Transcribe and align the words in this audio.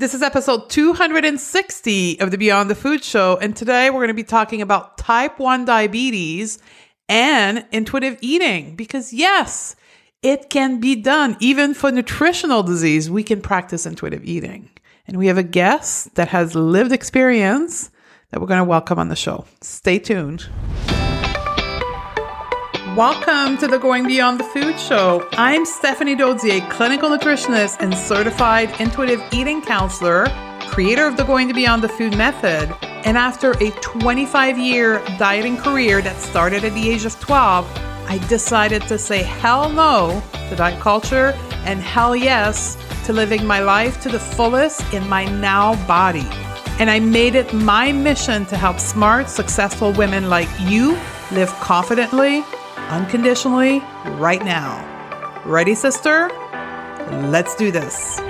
This 0.00 0.14
is 0.14 0.22
episode 0.22 0.70
260 0.70 2.20
of 2.20 2.30
the 2.30 2.38
Beyond 2.38 2.70
the 2.70 2.74
Food 2.74 3.04
Show, 3.04 3.36
and 3.36 3.54
today 3.54 3.90
we're 3.90 3.98
going 3.98 4.08
to 4.08 4.14
be 4.14 4.24
talking 4.24 4.62
about 4.62 4.96
type 4.96 5.38
1 5.38 5.66
diabetes 5.66 6.58
and 7.06 7.66
intuitive 7.70 8.16
eating 8.22 8.76
because, 8.76 9.12
yes, 9.12 9.76
it 10.22 10.48
can 10.48 10.80
be 10.80 10.96
done. 10.96 11.36
Even 11.38 11.74
for 11.74 11.92
nutritional 11.92 12.62
disease, 12.62 13.10
we 13.10 13.22
can 13.22 13.42
practice 13.42 13.84
intuitive 13.84 14.24
eating. 14.24 14.70
And 15.06 15.18
we 15.18 15.26
have 15.26 15.36
a 15.36 15.42
guest 15.42 16.14
that 16.14 16.28
has 16.28 16.54
lived 16.54 16.92
experience 16.92 17.90
that 18.30 18.40
we're 18.40 18.46
going 18.46 18.56
to 18.56 18.64
welcome 18.64 18.98
on 18.98 19.10
the 19.10 19.16
show. 19.16 19.44
Stay 19.60 19.98
tuned. 19.98 20.48
Welcome 22.96 23.56
to 23.58 23.68
the 23.68 23.78
Going 23.78 24.04
Beyond 24.08 24.40
the 24.40 24.44
Food 24.44 24.78
Show. 24.80 25.28
I'm 25.34 25.64
Stephanie 25.64 26.16
Dodier, 26.16 26.68
clinical 26.70 27.08
nutritionist 27.08 27.76
and 27.78 27.94
certified 27.94 28.68
intuitive 28.80 29.22
eating 29.32 29.62
counselor, 29.62 30.26
creator 30.66 31.06
of 31.06 31.16
the 31.16 31.22
Going 31.22 31.52
Beyond 31.52 31.84
the 31.84 31.88
Food 31.88 32.16
method. 32.16 32.76
And 33.06 33.16
after 33.16 33.52
a 33.62 33.70
25 33.70 34.58
year 34.58 35.00
dieting 35.18 35.56
career 35.56 36.02
that 36.02 36.20
started 36.20 36.64
at 36.64 36.74
the 36.74 36.90
age 36.90 37.04
of 37.04 37.18
12, 37.20 37.64
I 38.08 38.18
decided 38.28 38.82
to 38.88 38.98
say 38.98 39.22
hell 39.22 39.70
no 39.70 40.20
to 40.48 40.56
diet 40.56 40.80
culture 40.80 41.32
and 41.64 41.80
hell 41.80 42.16
yes 42.16 42.76
to 43.06 43.12
living 43.12 43.46
my 43.46 43.60
life 43.60 44.00
to 44.00 44.08
the 44.08 44.18
fullest 44.18 44.92
in 44.92 45.08
my 45.08 45.26
now 45.26 45.76
body. 45.86 46.26
And 46.80 46.90
I 46.90 46.98
made 46.98 47.36
it 47.36 47.52
my 47.54 47.92
mission 47.92 48.46
to 48.46 48.56
help 48.56 48.80
smart, 48.80 49.28
successful 49.28 49.92
women 49.92 50.28
like 50.28 50.48
you 50.58 50.98
live 51.30 51.50
confidently 51.60 52.42
unconditionally 52.90 53.80
right 54.18 54.44
now. 54.44 54.86
Ready, 55.46 55.74
sister? 55.74 56.28
Let's 57.30 57.54
do 57.56 57.70
this. 57.70 58.20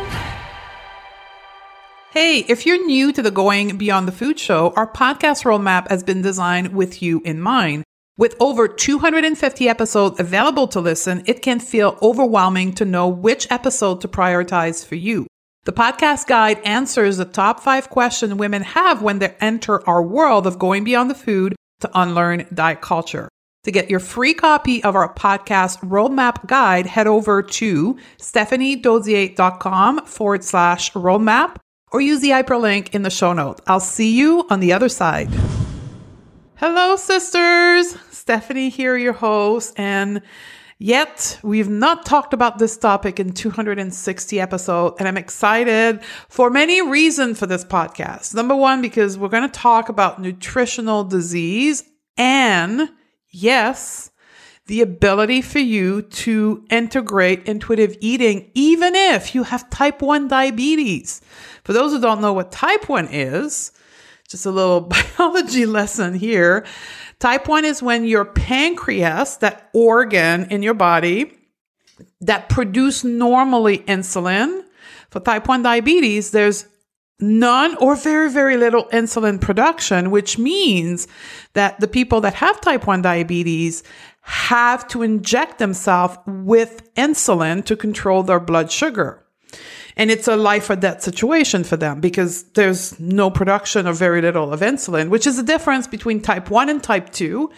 Hey, 2.12 2.44
if 2.48 2.66
you're 2.66 2.84
new 2.86 3.12
to 3.12 3.22
the 3.22 3.30
Going 3.30 3.78
Beyond 3.78 4.06
the 4.06 4.12
Food 4.12 4.38
Show, 4.38 4.72
our 4.76 4.86
podcast 4.86 5.44
roadmap 5.44 5.88
has 5.88 6.02
been 6.02 6.22
designed 6.22 6.74
with 6.74 7.02
you 7.02 7.22
in 7.24 7.40
mind. 7.40 7.84
With 8.18 8.36
over 8.38 8.68
250 8.68 9.68
episodes 9.68 10.20
available 10.20 10.68
to 10.68 10.80
listen, 10.80 11.22
it 11.24 11.40
can 11.40 11.58
feel 11.58 11.96
overwhelming 12.02 12.74
to 12.74 12.84
know 12.84 13.08
which 13.08 13.50
episode 13.50 14.02
to 14.02 14.08
prioritize 14.08 14.84
for 14.84 14.96
you. 14.96 15.26
The 15.64 15.72
podcast 15.72 16.26
guide 16.26 16.60
answers 16.64 17.16
the 17.16 17.24
top 17.24 17.60
five 17.60 17.88
questions 17.88 18.34
women 18.34 18.62
have 18.62 19.00
when 19.00 19.20
they 19.20 19.34
enter 19.40 19.88
our 19.88 20.02
world 20.02 20.46
of 20.46 20.58
going 20.58 20.84
beyond 20.84 21.08
the 21.08 21.14
food 21.14 21.56
to 21.80 21.90
unlearn 21.94 22.46
diet 22.52 22.82
culture. 22.82 23.29
To 23.64 23.70
get 23.70 23.90
your 23.90 24.00
free 24.00 24.32
copy 24.32 24.82
of 24.82 24.96
our 24.96 25.12
podcast 25.12 25.80
roadmap 25.80 26.46
guide, 26.46 26.86
head 26.86 27.06
over 27.06 27.42
to 27.42 27.98
stephaniedodier.com 28.16 30.06
forward 30.06 30.44
slash 30.44 30.92
roadmap 30.92 31.56
or 31.92 32.00
use 32.00 32.20
the 32.20 32.30
hyperlink 32.30 32.94
in 32.94 33.02
the 33.02 33.10
show 33.10 33.34
note. 33.34 33.60
I'll 33.66 33.78
see 33.78 34.16
you 34.16 34.46
on 34.48 34.60
the 34.60 34.72
other 34.72 34.88
side. 34.88 35.28
Hello, 36.56 36.96
sisters. 36.96 37.96
Stephanie 38.10 38.70
here, 38.70 38.96
your 38.96 39.12
host. 39.12 39.74
And 39.76 40.22
yet 40.78 41.38
we've 41.42 41.68
not 41.68 42.06
talked 42.06 42.32
about 42.32 42.58
this 42.58 42.78
topic 42.78 43.20
in 43.20 43.34
260 43.34 44.40
episodes. 44.40 44.96
And 44.98 45.06
I'm 45.06 45.18
excited 45.18 46.02
for 46.30 46.48
many 46.48 46.80
reasons 46.80 47.38
for 47.38 47.46
this 47.46 47.66
podcast. 47.66 48.34
Number 48.34 48.56
one, 48.56 48.80
because 48.80 49.18
we're 49.18 49.28
going 49.28 49.50
to 49.50 49.60
talk 49.60 49.90
about 49.90 50.18
nutritional 50.18 51.04
disease 51.04 51.84
and 52.16 52.88
yes, 53.30 54.10
the 54.66 54.82
ability 54.82 55.42
for 55.42 55.58
you 55.58 56.02
to 56.02 56.64
integrate 56.70 57.46
intuitive 57.48 57.96
eating, 58.00 58.50
even 58.54 58.94
if 58.94 59.34
you 59.34 59.42
have 59.42 59.68
type 59.70 60.00
1 60.00 60.28
diabetes. 60.28 61.20
For 61.64 61.72
those 61.72 61.92
who 61.92 62.00
don't 62.00 62.20
know 62.20 62.32
what 62.32 62.52
type 62.52 62.88
1 62.88 63.08
is, 63.10 63.72
just 64.28 64.46
a 64.46 64.50
little 64.50 64.80
biology 65.18 65.66
lesson 65.66 66.14
here. 66.14 66.64
Type 67.18 67.48
1 67.48 67.64
is 67.64 67.82
when 67.82 68.04
your 68.04 68.24
pancreas, 68.24 69.38
that 69.38 69.70
organ 69.74 70.44
in 70.50 70.62
your 70.62 70.74
body 70.74 71.36
that 72.20 72.48
produce 72.48 73.02
normally 73.02 73.78
insulin, 73.78 74.62
for 75.10 75.18
type 75.18 75.48
1 75.48 75.62
diabetes, 75.62 76.30
there's 76.30 76.66
none 77.20 77.76
or 77.76 77.96
very, 77.96 78.30
very 78.30 78.56
little 78.56 78.84
insulin 78.86 79.40
production, 79.40 80.10
which 80.10 80.38
means 80.38 81.08
that 81.54 81.80
the 81.80 81.88
people 81.88 82.20
that 82.22 82.34
have 82.34 82.60
type 82.60 82.86
1 82.86 83.02
diabetes 83.02 83.82
have 84.22 84.86
to 84.88 85.02
inject 85.02 85.58
themselves 85.58 86.16
with 86.26 86.92
insulin 86.94 87.64
to 87.64 87.76
control 87.76 88.22
their 88.22 88.40
blood 88.40 88.70
sugar. 88.70 89.24
And 89.96 90.10
it's 90.10 90.28
a 90.28 90.36
life 90.36 90.70
or 90.70 90.76
death 90.76 91.02
situation 91.02 91.64
for 91.64 91.76
them 91.76 92.00
because 92.00 92.44
there's 92.52 92.98
no 93.00 93.30
production 93.30 93.86
or 93.86 93.92
very 93.92 94.22
little 94.22 94.52
of 94.52 94.60
insulin, 94.60 95.08
which 95.08 95.26
is 95.26 95.36
the 95.36 95.42
difference 95.42 95.86
between 95.86 96.20
type 96.20 96.50
1 96.50 96.68
and 96.68 96.82
type 96.82 97.10
2. 97.10 97.50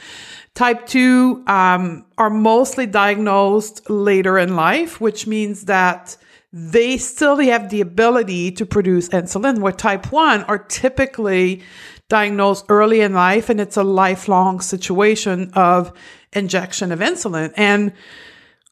Type 0.54 0.86
2 0.86 1.44
um, 1.46 2.04
are 2.18 2.30
mostly 2.30 2.86
diagnosed 2.86 3.88
later 3.88 4.38
in 4.38 4.56
life, 4.56 5.00
which 5.00 5.26
means 5.26 5.66
that 5.66 6.16
they 6.52 6.98
still 6.98 7.38
have 7.38 7.70
the 7.70 7.80
ability 7.80 8.52
to 8.52 8.66
produce 8.66 9.08
insulin, 9.08 9.60
where 9.60 9.72
type 9.72 10.12
1 10.12 10.44
are 10.44 10.58
typically 10.58 11.62
diagnosed 12.08 12.66
early 12.68 13.00
in 13.00 13.14
life 13.14 13.48
and 13.48 13.58
it's 13.58 13.78
a 13.78 13.82
lifelong 13.82 14.60
situation 14.60 15.50
of 15.54 15.92
injection 16.34 16.92
of 16.92 16.98
insulin. 16.98 17.52
And 17.56 17.92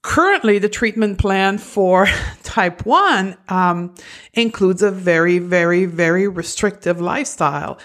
currently, 0.02 0.58
the 0.58 0.68
treatment 0.68 1.18
plan 1.18 1.56
for 1.56 2.06
type 2.42 2.84
1 2.84 3.36
um, 3.48 3.94
includes 4.34 4.82
a 4.82 4.90
very, 4.90 5.38
very, 5.38 5.86
very 5.86 6.28
restrictive 6.28 7.00
lifestyle. 7.00 7.78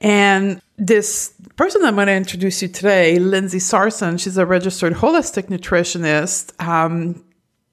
And 0.00 0.60
this 0.76 1.32
person 1.56 1.84
I'm 1.84 1.94
going 1.94 2.06
to 2.06 2.12
introduce 2.12 2.60
you 2.60 2.68
today, 2.68 3.18
Lindsay 3.18 3.58
Sarson, 3.58 4.18
she's 4.18 4.36
a 4.36 4.44
registered 4.44 4.92
holistic 4.92 5.44
nutritionist. 5.44 6.52
Um, 6.62 7.24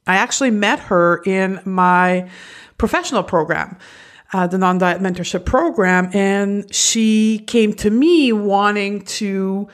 I 0.07 0.15
actually 0.15 0.51
met 0.51 0.79
her 0.79 1.21
in 1.25 1.59
my 1.65 2.29
professional 2.77 3.23
program, 3.23 3.77
uh, 4.33 4.47
the 4.47 4.57
non 4.57 4.77
diet 4.77 5.01
mentorship 5.01 5.45
program, 5.45 6.09
and 6.13 6.73
she 6.73 7.39
came 7.47 7.73
to 7.73 7.89
me 7.89 8.31
wanting 8.33 9.01
to 9.01 9.67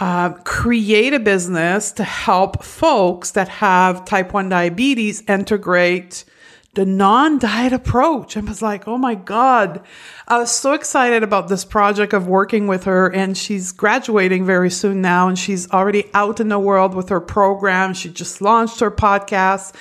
uh, 0.00 0.30
create 0.44 1.14
a 1.14 1.20
business 1.20 1.92
to 1.92 2.04
help 2.04 2.64
folks 2.64 3.32
that 3.32 3.48
have 3.48 4.04
type 4.04 4.32
1 4.32 4.48
diabetes 4.48 5.22
integrate 5.28 6.24
the 6.74 6.84
non 6.84 7.38
diet 7.38 7.72
approach. 7.72 8.36
I 8.36 8.40
was 8.40 8.62
like, 8.62 8.86
oh 8.86 8.98
my 8.98 9.14
God. 9.14 9.82
I 10.26 10.38
was 10.38 10.50
so 10.50 10.72
excited 10.72 11.22
about 11.22 11.48
this 11.48 11.64
project 11.64 12.12
of 12.12 12.26
working 12.26 12.66
with 12.66 12.84
her. 12.84 13.12
And 13.12 13.36
she's 13.36 13.72
graduating 13.72 14.44
very 14.44 14.70
soon 14.70 15.00
now. 15.00 15.28
And 15.28 15.38
she's 15.38 15.70
already 15.70 16.10
out 16.14 16.40
in 16.40 16.48
the 16.48 16.58
world 16.58 16.94
with 16.94 17.08
her 17.08 17.20
program. 17.20 17.94
She 17.94 18.08
just 18.08 18.40
launched 18.40 18.80
her 18.80 18.90
podcast. 18.90 19.74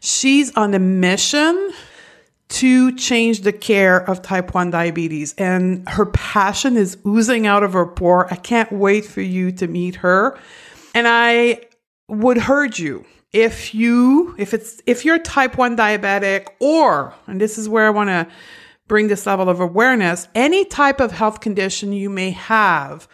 She's 0.00 0.54
on 0.56 0.74
a 0.74 0.78
mission 0.78 1.72
to 2.48 2.96
change 2.96 3.42
the 3.42 3.52
care 3.52 3.98
of 4.08 4.22
type 4.22 4.54
1 4.54 4.70
diabetes. 4.70 5.34
And 5.36 5.86
her 5.88 6.06
passion 6.06 6.76
is 6.76 6.96
oozing 7.06 7.46
out 7.46 7.62
of 7.62 7.74
her 7.74 7.86
pore. 7.86 8.32
I 8.32 8.36
can't 8.36 8.72
wait 8.72 9.04
for 9.04 9.20
you 9.20 9.52
to 9.52 9.66
meet 9.66 9.96
her. 9.96 10.38
And 10.94 11.06
I 11.06 11.60
would 12.08 12.38
urge 12.48 12.78
you 12.78 13.04
if 13.32 13.74
you 13.74 14.34
if 14.38 14.54
it's 14.54 14.80
if 14.86 15.04
you're 15.04 15.18
type 15.18 15.58
1 15.58 15.76
diabetic 15.76 16.48
or 16.60 17.14
and 17.26 17.40
this 17.40 17.58
is 17.58 17.68
where 17.68 17.86
I 17.86 17.90
want 17.90 18.08
to 18.08 18.26
bring 18.86 19.08
this 19.08 19.26
level 19.26 19.48
of 19.48 19.60
awareness 19.60 20.28
any 20.34 20.64
type 20.64 21.00
of 21.00 21.12
health 21.12 21.40
condition 21.40 21.92
you 21.92 22.08
may 22.08 22.30
have 22.30 23.06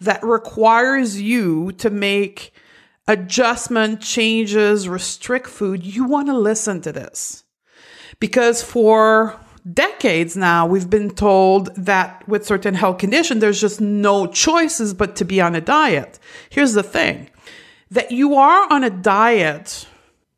that 0.00 0.22
requires 0.24 1.20
you 1.20 1.72
to 1.72 1.90
make 1.90 2.52
adjustment 3.06 4.00
changes 4.00 4.88
restrict 4.88 5.48
food 5.48 5.84
you 5.84 6.04
want 6.04 6.28
to 6.28 6.36
listen 6.36 6.80
to 6.80 6.92
this. 6.92 7.44
Because 8.18 8.62
for 8.62 9.38
decades 9.70 10.36
now 10.36 10.66
we've 10.66 10.90
been 10.90 11.10
told 11.10 11.74
that 11.76 12.26
with 12.26 12.46
certain 12.46 12.74
health 12.74 12.98
condition 12.98 13.40
there's 13.40 13.60
just 13.60 13.80
no 13.80 14.26
choices 14.26 14.94
but 14.94 15.16
to 15.16 15.24
be 15.24 15.40
on 15.40 15.54
a 15.54 15.60
diet. 15.60 16.18
Here's 16.48 16.72
the 16.72 16.82
thing 16.82 17.29
that 17.90 18.12
you 18.12 18.34
are 18.36 18.72
on 18.72 18.84
a 18.84 18.90
diet 18.90 19.86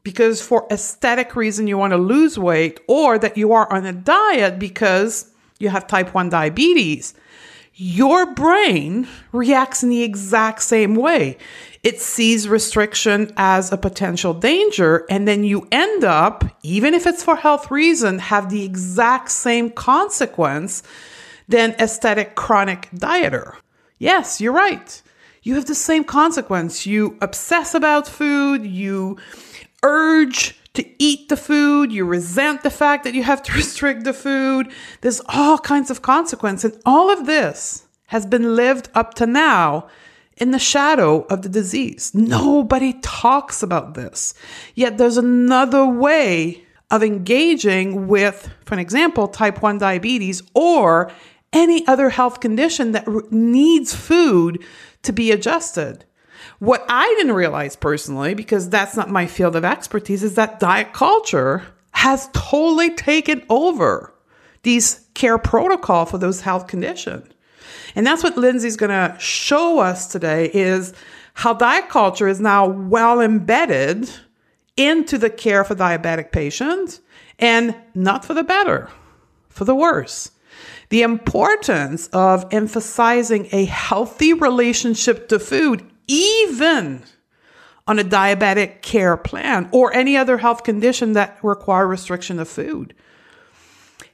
because 0.03 0.41
for 0.41 0.67
aesthetic 0.71 1.37
reason 1.37 1.67
you 1.67 1.79
want 1.79 1.93
to 1.93 1.99
lose 1.99 2.39
weight 2.39 2.81
or 2.89 3.19
that 3.19 3.37
you 3.37 3.53
are 3.53 3.71
on 3.73 3.87
a 3.87 3.93
diet 3.93 4.59
because 4.59 5.31
you 5.59 5.69
have 5.69 5.87
type 5.87 6.15
1 6.15 6.29
diabetes. 6.29 7.15
Your 7.75 8.35
brain 8.35 9.09
reacts 9.33 9.83
in 9.83 9.89
the 9.89 10.03
exact 10.03 10.63
same 10.63 10.95
way. 10.95 11.39
It 11.83 12.01
sees 12.01 12.49
restriction 12.49 13.33
as 13.37 13.73
a 13.73 13.77
potential 13.77 14.35
danger 14.35 15.07
and 15.09 15.27
then 15.27 15.45
you 15.45 15.69
end 15.71 16.05
up 16.05 16.45
even 16.63 16.95
if 16.95 17.07
it's 17.07 17.23
for 17.23 17.37
health 17.37 17.71
reason 17.71 18.19
have 18.19 18.51
the 18.51 18.65
exact 18.65 19.31
same 19.31 19.71
consequence 19.71 20.83
than 21.49 21.73
aesthetic 21.73 22.35
chronic 22.35 22.89
dieter. 22.95 23.57
Yes 23.99 24.41
you're 24.41 24.53
right 24.53 25.03
you 25.43 25.55
have 25.57 25.67
the 25.67 25.75
same 25.75 26.05
consequence. 26.05 26.87
You 26.87 27.17
obsess 27.21 27.75
about 27.75 28.07
food, 28.07 28.65
you 28.65 29.19
urge 29.83 30.59
to 30.75 31.03
eat 31.03 31.29
the 31.29 31.37
food, 31.37 31.93
you 31.93 32.05
resent 32.05 32.63
the 32.63 32.71
fact 32.71 33.05
that 33.05 33.15
you 33.15 33.23
have 33.23 33.43
to 33.43 33.53
restrict 33.57 34.05
the 34.05 34.15
food. 34.15 34.73
There's 35.01 35.21
all 35.29 35.59
kinds 35.59 35.91
of 35.91 36.03
consequence. 36.03 36.65
And 36.65 36.81
all 36.87 37.11
of 37.11 37.27
this 37.27 37.87
has 38.07 38.27
been 38.27 38.57
lived 38.57 38.89
up 38.95 39.15
to 39.15 39.27
now 39.27 39.89
in 40.37 40.51
the 40.51 40.59
shadow 40.59 41.23
of 41.23 41.43
the 41.43 41.49
disease. 41.49 42.13
Nobody 42.15 42.95
talks 43.03 43.63
about 43.63 43.95
this. 43.95 44.35
Yet 44.75 44.99
there's 44.99 45.17
another 45.17 45.87
way 45.87 46.65
of 46.91 47.03
engaging 47.03 48.07
with, 48.07 48.51
for 48.65 48.75
an 48.75 48.81
example, 48.81 49.29
type 49.29 49.63
1 49.63 49.79
diabetes 49.79 50.43
or 50.55 51.11
any 51.53 51.87
other 51.87 52.11
health 52.11 52.41
condition 52.41 52.93
that 52.93 53.07
needs 53.31 53.95
food 53.95 54.63
to 55.03 55.13
be 55.13 55.31
adjusted. 55.31 56.05
What 56.59 56.85
I 56.89 57.07
didn't 57.17 57.35
realize 57.35 57.77
personally, 57.77 58.35
because 58.35 58.69
that's 58.69 58.97
not 58.97 59.11
my 59.11 59.27
field 59.27 59.57
of 59.57 59.65
expertise, 59.65 60.23
is 60.23 60.35
that 60.35 60.61
diet 60.61 60.93
culture 60.93 61.63
has 61.93 62.29
totally 62.33 62.95
taken 62.95 63.45
over 63.49 64.13
these 64.63 65.07
care 65.15 65.39
protocol 65.39 66.07
for 66.07 66.19
those 66.19 66.41
health 66.41 66.67
conditions. 66.67 67.29
And 67.95 68.07
that's 68.07 68.23
what 68.23 68.37
Lindsay's 68.37 68.77
going 68.77 68.91
to 68.91 69.17
show 69.19 69.79
us 69.79 70.09
today 70.09 70.51
is 70.53 70.95
how 71.35 71.55
diet 71.55 71.89
culture 71.89 72.29
is 72.29 72.41
now 72.41 72.67
well 72.67 73.21
embedded 73.21 74.09
into 74.77 75.19
the 75.19 75.31
care 75.31 75.65
for 75.65 75.75
diabetic 75.75 76.33
patients 76.33 77.01
and 77.39 77.75
not 77.95 78.25
for 78.25 78.35
the 78.35 78.45
better, 78.45 78.89
for 79.49 79.65
the 79.65 79.75
worse. 79.75 80.31
The 80.93 81.01
importance 81.01 82.09
of 82.09 82.45
emphasizing 82.51 83.49
a 83.51 83.65
healthy 83.65 84.35
relationship 84.35 85.27
to 85.31 85.39
food, 85.39 85.91
even 86.07 87.03
on 87.87 87.99
a 87.99 88.05
diabetic 88.05 88.83
care 88.83 89.17
plan 89.17 89.71
or 89.73 89.95
any 89.95 90.19
other 90.19 90.37
health 90.37 90.65
condition 90.65 91.15
that 91.15 91.39
require 91.43 91.87
restriction 91.87 92.39
of 92.39 92.47
food. 92.47 92.95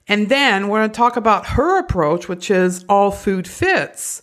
And 0.06 0.28
then 0.28 0.68
we're 0.68 0.78
going 0.78 0.90
to 0.90 0.96
talk 0.96 1.16
about 1.16 1.46
her 1.46 1.80
approach, 1.80 2.28
which 2.28 2.48
is 2.48 2.84
all 2.88 3.10
food 3.10 3.48
fits, 3.48 4.22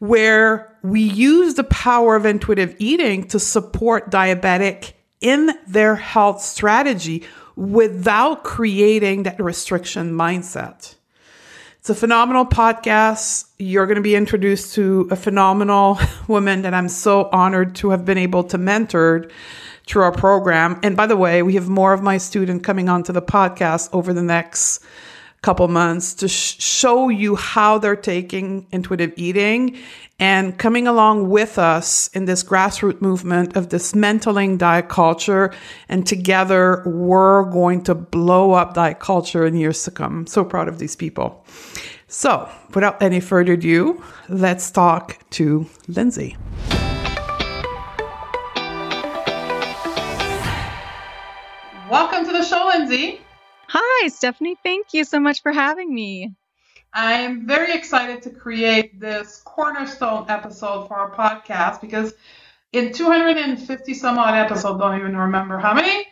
where 0.00 0.76
we 0.82 1.02
use 1.02 1.54
the 1.54 1.62
power 1.62 2.16
of 2.16 2.26
intuitive 2.26 2.74
eating 2.80 3.28
to 3.28 3.38
support 3.38 4.10
diabetic 4.10 4.94
in 5.20 5.52
their 5.68 5.94
health 5.94 6.42
strategy 6.42 7.22
without 7.54 8.42
creating 8.42 9.22
that 9.22 9.38
restriction 9.38 10.10
mindset. 10.10 10.96
It's 11.82 11.90
a 11.90 11.96
phenomenal 11.96 12.46
podcast. 12.46 13.46
You're 13.58 13.86
going 13.86 13.96
to 13.96 14.02
be 14.02 14.14
introduced 14.14 14.76
to 14.76 15.08
a 15.10 15.16
phenomenal 15.16 15.98
woman 16.28 16.62
that 16.62 16.74
I'm 16.74 16.88
so 16.88 17.28
honored 17.32 17.74
to 17.76 17.90
have 17.90 18.04
been 18.04 18.18
able 18.18 18.44
to 18.44 18.56
mentor 18.56 19.28
through 19.88 20.02
our 20.02 20.12
program. 20.12 20.78
And 20.84 20.96
by 20.96 21.08
the 21.08 21.16
way, 21.16 21.42
we 21.42 21.54
have 21.54 21.68
more 21.68 21.92
of 21.92 22.00
my 22.00 22.18
students 22.18 22.64
coming 22.64 22.88
onto 22.88 23.12
the 23.12 23.20
podcast 23.20 23.88
over 23.92 24.12
the 24.12 24.22
next 24.22 24.78
couple 25.42 25.66
months 25.66 26.14
to 26.14 26.28
sh- 26.28 26.60
show 26.62 27.08
you 27.08 27.34
how 27.34 27.76
they're 27.76 27.96
taking 27.96 28.64
intuitive 28.70 29.12
eating 29.16 29.76
and 30.20 30.56
coming 30.56 30.86
along 30.86 31.28
with 31.30 31.58
us 31.58 32.06
in 32.08 32.26
this 32.26 32.44
grassroots 32.44 33.02
movement 33.02 33.56
of 33.56 33.68
dismantling 33.68 34.56
diet 34.56 34.88
culture. 34.88 35.52
And 35.88 36.06
together, 36.06 36.84
we're 36.86 37.42
going 37.50 37.82
to 37.84 37.94
blow 37.94 38.52
up 38.52 38.74
diet 38.74 39.00
culture 39.00 39.44
in 39.44 39.56
years 39.56 39.82
to 39.82 39.90
come. 39.90 40.20
I'm 40.20 40.26
so 40.28 40.44
proud 40.44 40.68
of 40.68 40.78
these 40.78 40.94
people. 40.94 41.44
So, 42.06 42.48
without 42.72 43.02
any 43.02 43.18
further 43.18 43.54
ado, 43.54 44.00
let's 44.28 44.70
talk 44.70 45.18
to 45.30 45.66
Lindsay. 45.88 46.36
Welcome 51.90 52.26
to 52.26 52.32
the 52.32 52.44
show, 52.44 52.70
Lindsay. 52.72 53.21
Hi, 53.74 54.08
Stephanie. 54.08 54.58
Thank 54.62 54.92
you 54.92 55.02
so 55.02 55.18
much 55.18 55.40
for 55.40 55.50
having 55.50 55.94
me. 55.94 56.34
I'm 56.92 57.46
very 57.46 57.72
excited 57.72 58.20
to 58.24 58.28
create 58.28 59.00
this 59.00 59.40
cornerstone 59.46 60.26
episode 60.28 60.88
for 60.88 60.96
our 60.98 61.10
podcast 61.10 61.80
because 61.80 62.12
in 62.74 62.92
250 62.92 63.94
some 63.94 64.18
odd 64.18 64.34
episodes, 64.34 64.78
don't 64.78 64.98
even 64.98 65.16
remember 65.16 65.56
how 65.56 65.72
many, 65.72 66.04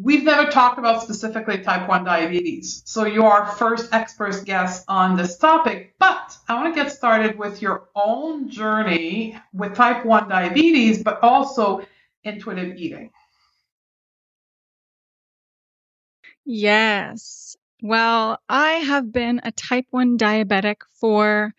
we've 0.00 0.22
never 0.22 0.48
talked 0.48 0.78
about 0.78 1.02
specifically 1.02 1.58
type 1.58 1.88
1 1.88 2.04
diabetes. 2.04 2.82
So 2.84 3.04
you 3.04 3.24
are 3.24 3.48
first 3.48 3.92
expert 3.92 4.44
guest 4.44 4.84
on 4.86 5.16
this 5.16 5.36
topic, 5.38 5.94
but 5.98 6.38
I 6.46 6.54
want 6.54 6.72
to 6.72 6.80
get 6.80 6.92
started 6.92 7.36
with 7.36 7.60
your 7.60 7.88
own 7.96 8.48
journey 8.48 9.36
with 9.52 9.74
type 9.74 10.04
1 10.04 10.28
diabetes, 10.28 11.02
but 11.02 11.20
also 11.20 11.84
intuitive 12.22 12.76
eating. 12.76 13.10
Yes. 16.44 17.56
Well, 17.82 18.38
I 18.48 18.72
have 18.74 19.12
been 19.12 19.40
a 19.42 19.52
type 19.52 19.86
1 19.90 20.16
diabetic 20.18 20.76
for 21.00 21.52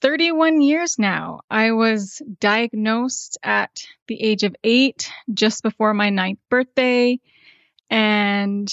31 0.00 0.60
years 0.62 0.98
now. 0.98 1.40
I 1.50 1.72
was 1.72 2.20
diagnosed 2.40 3.38
at 3.42 3.82
the 4.08 4.20
age 4.22 4.42
of 4.42 4.54
eight, 4.64 5.10
just 5.32 5.62
before 5.62 5.94
my 5.94 6.10
ninth 6.10 6.40
birthday. 6.50 7.20
And 7.90 8.68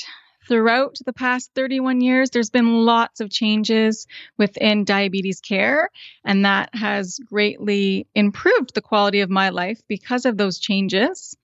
throughout 0.47 0.97
the 1.05 1.13
past 1.13 1.51
31 1.55 2.01
years, 2.01 2.31
there's 2.31 2.51
been 2.51 2.85
lots 2.85 3.21
of 3.21 3.29
changes 3.31 4.07
within 4.37 4.85
diabetes 4.85 5.41
care, 5.41 5.89
and 6.25 6.45
that 6.45 6.73
has 6.75 7.19
greatly 7.25 8.07
improved 8.15 8.73
the 8.75 8.81
quality 8.81 9.21
of 9.21 9.29
my 9.29 9.49
life 9.49 9.81
because 9.87 10.25
of 10.25 10.37
those 10.37 10.59
changes. 10.59 11.35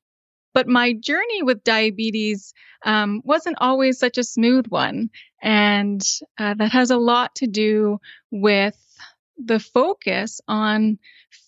But 0.54 0.68
my 0.68 0.94
journey 0.94 1.44
with 1.44 1.63
diabetes 1.63 2.54
um, 2.86 3.22
wasn't 3.24 3.57
always 3.60 4.00
such 4.00 4.18
a 4.18 4.24
smooth 4.24 4.68
one. 4.68 5.10
And 5.42 6.01
uh, 6.38 6.56
that 6.56 6.72
has 6.72 6.92
a 6.92 6.98
lot 6.98 7.36
to 7.36 7.48
do 7.48 8.00
with 8.31 8.78
the 9.38 9.60
focus 9.60 10.42
on 10.48 10.98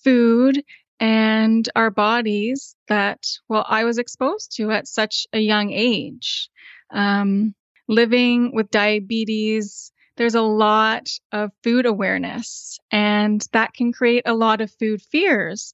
food 0.04 0.64
and 1.00 1.68
our 1.76 1.90
bodies 1.90 2.76
that, 2.88 3.26
well, 3.50 3.66
I 3.68 3.84
was 3.84 3.98
exposed 3.98 4.56
to 4.58 4.72
at 4.72 4.88
such 4.88 5.26
a 5.34 5.40
young 5.40 5.72
age. 5.72 6.50
Um, 6.92 7.56
living 7.88 8.54
with 8.54 8.70
diabetes, 8.70 9.92
there's 10.16 10.36
a 10.36 10.42
lot 10.42 11.10
of 11.32 11.52
food 11.64 11.86
awareness, 11.86 12.78
and 12.92 13.44
that 13.54 13.74
can 13.74 13.92
create 13.92 14.24
a 14.28 14.36
lot 14.36 14.62
of 14.62 14.72
food 14.72 15.02
fears. 15.02 15.74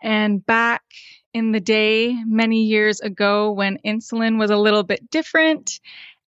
And 0.00 0.44
back 0.46 0.82
in 1.34 1.52
the 1.52 1.60
day, 1.60 2.14
many 2.24 2.64
years 2.64 3.00
ago, 3.00 3.52
when 3.52 3.78
insulin 3.84 4.38
was 4.38 4.50
a 4.50 4.56
little 4.56 4.82
bit 4.82 5.10
different 5.10 5.80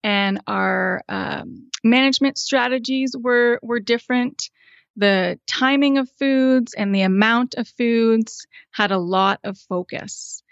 and 0.02 0.40
our 0.46 1.02
um, 1.08 1.70
management 1.84 2.38
strategies 2.38 3.14
were, 3.18 3.58
were 3.62 3.80
different, 3.80 4.50
the 4.96 5.38
timing 5.46 5.98
of 5.98 6.10
foods 6.18 6.74
and 6.74 6.94
the 6.94 7.02
amount 7.02 7.54
of 7.54 7.68
foods 7.68 8.46
had 8.70 8.90
a 8.90 8.98
lot 8.98 9.40
of 9.44 9.56
focus. 9.58 10.42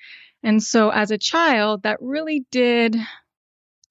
And 0.42 0.62
so, 0.62 0.90
as 0.90 1.10
a 1.10 1.18
child, 1.18 1.82
that 1.82 1.98
really 2.00 2.46
did, 2.52 2.96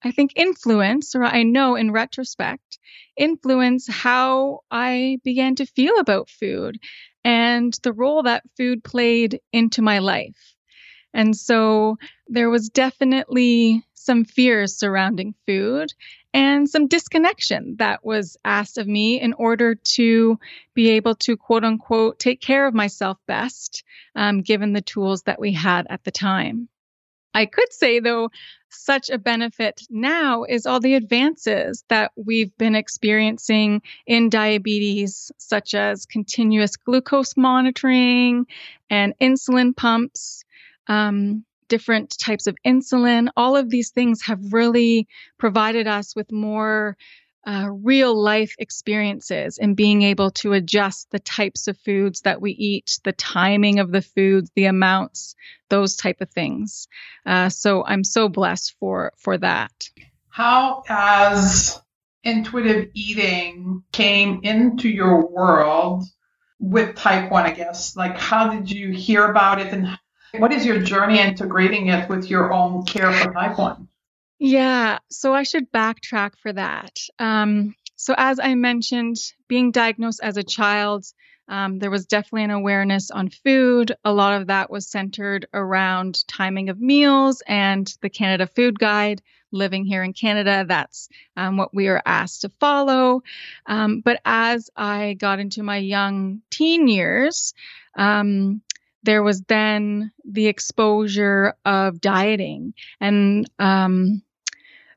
I 0.02 0.10
think, 0.10 0.32
influence, 0.36 1.14
or 1.14 1.24
I 1.24 1.42
know 1.42 1.76
in 1.76 1.90
retrospect, 1.90 2.78
influence 3.16 3.86
how 3.88 4.60
I 4.70 5.18
began 5.22 5.56
to 5.56 5.66
feel 5.66 5.98
about 5.98 6.30
food 6.30 6.78
and 7.26 7.76
the 7.82 7.92
role 7.92 8.22
that 8.22 8.44
food 8.56 8.84
played 8.84 9.40
into 9.52 9.82
my 9.82 9.98
life. 9.98 10.54
And 11.12 11.36
so 11.36 11.98
there 12.28 12.48
was 12.48 12.68
definitely 12.68 13.82
some 13.94 14.24
fears 14.24 14.78
surrounding 14.78 15.34
food 15.44 15.92
and 16.32 16.68
some 16.68 16.86
disconnection 16.86 17.74
that 17.80 18.04
was 18.04 18.36
asked 18.44 18.78
of 18.78 18.86
me 18.86 19.20
in 19.20 19.32
order 19.32 19.74
to 19.74 20.38
be 20.72 20.90
able 20.90 21.16
to 21.16 21.36
quote 21.36 21.64
unquote 21.64 22.20
take 22.20 22.40
care 22.40 22.64
of 22.64 22.74
myself 22.74 23.18
best, 23.26 23.82
um, 24.14 24.42
given 24.42 24.72
the 24.72 24.80
tools 24.80 25.22
that 25.22 25.40
we 25.40 25.52
had 25.52 25.88
at 25.90 26.04
the 26.04 26.12
time. 26.12 26.68
I 27.36 27.44
could 27.44 27.70
say, 27.70 28.00
though, 28.00 28.30
such 28.70 29.10
a 29.10 29.18
benefit 29.18 29.82
now 29.90 30.44
is 30.44 30.64
all 30.64 30.80
the 30.80 30.94
advances 30.94 31.84
that 31.88 32.12
we've 32.16 32.56
been 32.56 32.74
experiencing 32.74 33.82
in 34.06 34.30
diabetes, 34.30 35.30
such 35.36 35.74
as 35.74 36.06
continuous 36.06 36.76
glucose 36.76 37.36
monitoring 37.36 38.46
and 38.88 39.12
insulin 39.20 39.76
pumps. 39.76 40.44
Um, 40.88 41.44
different 41.68 42.16
types 42.18 42.46
of 42.46 42.56
insulin, 42.64 43.28
all 43.36 43.54
of 43.54 43.68
these 43.68 43.90
things 43.90 44.22
have 44.22 44.52
really 44.52 45.06
provided 45.36 45.86
us 45.86 46.16
with 46.16 46.32
more 46.32 46.96
uh, 47.46 47.68
real 47.70 48.20
life 48.20 48.54
experiences 48.58 49.58
and 49.58 49.76
being 49.76 50.02
able 50.02 50.32
to 50.32 50.52
adjust 50.52 51.08
the 51.10 51.20
types 51.20 51.68
of 51.68 51.78
foods 51.78 52.22
that 52.22 52.40
we 52.40 52.50
eat, 52.50 52.98
the 53.04 53.12
timing 53.12 53.78
of 53.78 53.92
the 53.92 54.02
foods, 54.02 54.50
the 54.56 54.64
amounts, 54.64 55.36
those 55.70 55.96
type 55.96 56.20
of 56.20 56.30
things. 56.30 56.88
Uh, 57.24 57.48
so 57.48 57.84
I'm 57.84 58.02
so 58.02 58.28
blessed 58.28 58.74
for 58.80 59.12
for 59.16 59.38
that. 59.38 59.88
How 60.28 60.82
has 60.86 61.80
intuitive 62.24 62.90
eating 62.94 63.84
came 63.92 64.40
into 64.42 64.88
your 64.88 65.28
world 65.28 66.04
with 66.58 66.96
type 66.96 67.30
1 67.30 67.44
i 67.44 67.52
guess 67.52 67.96
like 67.96 68.16
how 68.16 68.48
did 68.48 68.70
you 68.70 68.90
hear 68.90 69.26
about 69.26 69.60
it 69.60 69.72
and 69.72 69.86
what 70.38 70.52
is 70.52 70.64
your 70.66 70.80
journey 70.80 71.20
integrating 71.20 71.88
it 71.88 72.08
with 72.08 72.28
your 72.28 72.52
own 72.52 72.82
care 72.84 73.12
for 73.12 73.32
type 73.32 73.56
1 73.58 73.86
Yeah, 74.38 74.98
so 75.10 75.34
I 75.34 75.44
should 75.44 75.72
backtrack 75.72 76.32
for 76.42 76.52
that. 76.52 76.98
Um, 77.18 77.74
so, 77.96 78.14
as 78.16 78.38
I 78.38 78.54
mentioned, 78.54 79.16
being 79.48 79.70
diagnosed 79.70 80.20
as 80.22 80.36
a 80.36 80.42
child, 80.42 81.06
um, 81.48 81.78
there 81.78 81.90
was 81.90 82.06
definitely 82.06 82.44
an 82.44 82.50
awareness 82.50 83.10
on 83.10 83.30
food. 83.30 83.92
A 84.04 84.12
lot 84.12 84.40
of 84.40 84.48
that 84.48 84.70
was 84.70 84.88
centered 84.88 85.46
around 85.54 86.26
timing 86.28 86.68
of 86.68 86.78
meals 86.80 87.42
and 87.46 87.90
the 88.02 88.10
Canada 88.10 88.46
Food 88.46 88.78
Guide. 88.78 89.22
Living 89.52 89.84
here 89.86 90.02
in 90.02 90.12
Canada, 90.12 90.64
that's 90.68 91.08
um, 91.36 91.56
what 91.56 91.72
we 91.72 91.86
are 91.86 92.02
asked 92.04 92.42
to 92.42 92.50
follow. 92.60 93.22
Um, 93.64 94.00
but 94.00 94.20
as 94.24 94.68
I 94.76 95.14
got 95.14 95.38
into 95.38 95.62
my 95.62 95.76
young 95.78 96.42
teen 96.50 96.88
years, 96.88 97.54
um, 97.96 98.60
there 99.06 99.22
was 99.22 99.40
then 99.42 100.12
the 100.24 100.46
exposure 100.46 101.54
of 101.64 102.00
dieting 102.00 102.74
and 103.00 103.48
um, 103.58 104.22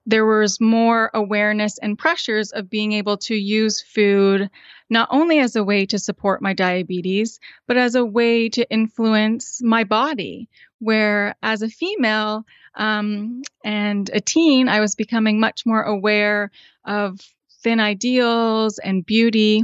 there 0.05 0.25
was 0.25 0.59
more 0.59 1.11
awareness 1.13 1.77
and 1.77 1.97
pressures 1.97 2.51
of 2.51 2.69
being 2.69 2.93
able 2.93 3.17
to 3.17 3.35
use 3.35 3.81
food 3.81 4.49
not 4.89 5.07
only 5.11 5.37
as 5.37 5.55
a 5.55 5.63
way 5.63 5.85
to 5.85 5.99
support 5.99 6.41
my 6.41 6.53
diabetes, 6.53 7.39
but 7.67 7.77
as 7.77 7.93
a 7.93 8.03
way 8.03 8.49
to 8.49 8.67
influence 8.71 9.61
my 9.61 9.83
body. 9.83 10.49
Where 10.79 11.35
as 11.43 11.61
a 11.61 11.69
female 11.69 12.45
um, 12.73 13.43
and 13.63 14.09
a 14.11 14.19
teen, 14.19 14.67
I 14.67 14.79
was 14.79 14.95
becoming 14.95 15.39
much 15.39 15.65
more 15.65 15.83
aware 15.83 16.49
of 16.85 17.19
thin 17.61 17.79
ideals 17.79 18.79
and 18.79 19.05
beauty. 19.05 19.63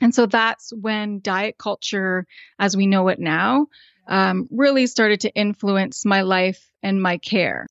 And 0.00 0.14
so 0.14 0.26
that's 0.26 0.72
when 0.72 1.20
diet 1.20 1.58
culture, 1.58 2.26
as 2.58 2.76
we 2.76 2.86
know 2.86 3.08
it 3.08 3.18
now, 3.18 3.66
um, 4.08 4.48
really 4.50 4.86
started 4.86 5.20
to 5.20 5.34
influence 5.34 6.04
my 6.04 6.22
life 6.22 6.70
and 6.82 7.02
my 7.02 7.18
care. 7.18 7.66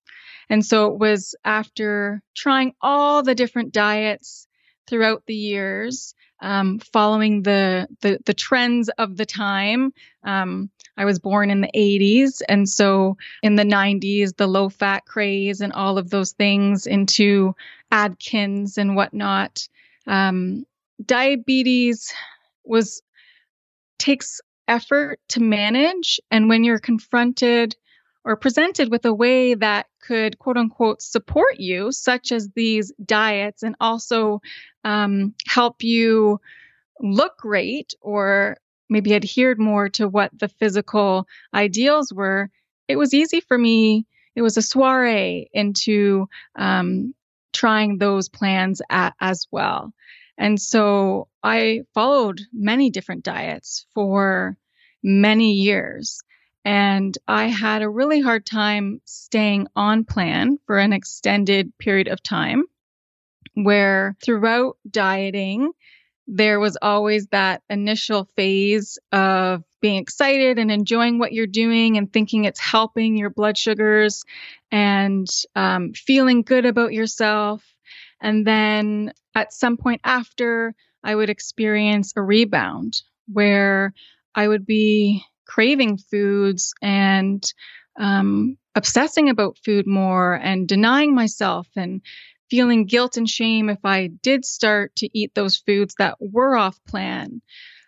And 0.50 0.65
so 0.65 0.88
it 0.88 1.00
was 1.00 1.36
after 1.43 2.21
trying 2.36 2.74
all 2.81 3.24
the 3.24 3.36
different 3.36 3.71
diets 3.71 4.48
throughout 4.88 5.24
the 5.27 5.36
years, 5.36 6.15
um, 6.41 6.79
following 6.79 7.43
the, 7.43 7.88
the, 8.01 8.19
the 8.25 8.33
trends 8.33 8.89
of 8.89 9.17
the 9.17 9.25
time. 9.25 9.93
Um, 10.24 10.69
I 10.98 11.05
was 11.05 11.19
born 11.19 11.50
in 11.50 11.62
the 11.62 11.71
80s, 11.75 12.41
and 12.48 12.67
so 12.67 13.17
in 13.43 13.55
the 13.55 13.63
90s, 13.63 14.36
the 14.36 14.48
low 14.48 14.69
fat 14.69 15.05
craze 15.05 15.62
and 15.62 15.74
all 15.74 15.98
of 15.98 16.09
those 16.09 16.31
things 16.31 16.88
into 16.88 17.55
Atkins 17.91 18.77
and 18.77 18.95
whatnot. 18.95 19.67
Um, 20.07 20.65
diabetes 21.06 22.13
was 22.63 23.01
takes 23.98 24.41
effort 24.68 25.20
to 25.29 25.39
manage, 25.41 26.20
and 26.32 26.48
when 26.50 26.63
you're 26.63 26.79
confronted 26.79 27.75
or 28.24 28.36
presented 28.36 28.91
with 28.91 29.06
a 29.06 29.13
way 29.13 29.53
that 29.56 29.88
could 30.01 30.38
quote 30.39 30.58
unquote 30.58 31.01
support 31.01 31.60
you, 31.60 31.91
such 31.91 32.32
as 32.32 32.50
these 32.56 32.91
diets, 33.03 33.63
and 33.63 33.75
also 33.79 34.41
um, 34.84 35.34
help 35.48 35.84
you 35.84 36.39
look 37.00 37.38
great 37.38 37.94
or 38.01 38.58
maybe 38.89 39.13
adhered 39.13 39.60
more 39.60 39.89
to 39.89 40.08
what 40.08 40.32
the 40.38 40.48
physical 40.48 41.27
ideals 41.53 42.12
were, 42.12 42.50
it 42.88 42.98
was 42.98 43.13
easy 43.13 43.39
for 43.39 43.58
me. 43.58 44.06
It 44.36 44.41
was 44.41 44.58
a 44.58 44.62
soiree 44.62 45.50
into 45.53 46.27
um, 46.56 47.13
trying 47.53 47.98
those 47.98 48.29
plans 48.29 48.82
a- 48.89 49.13
as 49.22 49.48
well. 49.51 49.94
And 50.39 50.60
so 50.60 51.27
I 51.43 51.81
followed 51.93 52.39
many 52.53 52.89
different 52.89 53.24
diets 53.24 53.86
for 53.93 54.58
many 55.03 55.53
years. 55.53 56.22
And 56.63 57.17
I 57.27 57.48
had 57.48 57.81
a 57.81 57.89
really 57.89 58.22
hard 58.22 58.46
time 58.46 59.01
staying 59.03 59.67
on 59.75 60.05
plan 60.05 60.58
for 60.65 60.77
an 60.77 60.93
extended 60.93 61.77
period 61.77 62.08
of 62.08 62.24
time, 62.24 62.63
where 63.53 64.15
throughout 64.24 64.77
dieting, 64.89 65.72
there 66.27 66.60
was 66.60 66.77
always 66.81 67.27
that 67.27 67.62
initial 67.69 68.29
phase 68.36 68.98
of 69.12 69.63
being 69.81 69.96
excited 69.96 70.60
and 70.60 70.72
enjoying 70.72 71.19
what 71.19 71.34
you're 71.34 71.48
doing 71.48 71.98
and 71.98 72.12
thinking 72.13 72.46
it's 72.46 72.60
helping 72.60 73.17
your 73.17 73.29
blood 73.29 73.58
sugars 73.58 74.24
and 74.72 75.27
um, 75.55 75.93
feeling 75.93 76.43
good 76.43 76.65
about 76.65 76.93
yourself. 76.93 77.65
And 78.22 78.46
then 78.46 79.13
at 79.36 79.53
some 79.53 79.77
point 79.77 80.01
after, 80.03 80.74
I 81.03 81.15
would 81.15 81.29
experience 81.29 82.13
a 82.15 82.21
rebound 82.21 83.01
where 83.31 83.93
I 84.36 84.48
would 84.48 84.65
be 84.65 85.24
craving 85.45 85.98
foods 85.98 86.74
and 86.81 87.43
um, 88.00 88.57
obsessing 88.75 89.29
about 89.29 89.57
food 89.63 89.88
more 89.88 90.33
and 90.33 90.67
denying 90.67 91.15
myself 91.15 91.67
and 91.75 92.01
feeling 92.50 92.86
guilt 92.86 93.17
and 93.17 93.29
shame 93.29 93.69
if 93.69 93.79
I 93.83 94.07
did 94.07 94.45
start 94.45 94.95
to 94.98 95.09
eat 95.17 95.33
those 95.36 95.57
foods 95.57 95.95
that 96.00 96.17
were 96.19 96.57
off 96.57 96.79
plan. 96.88 97.41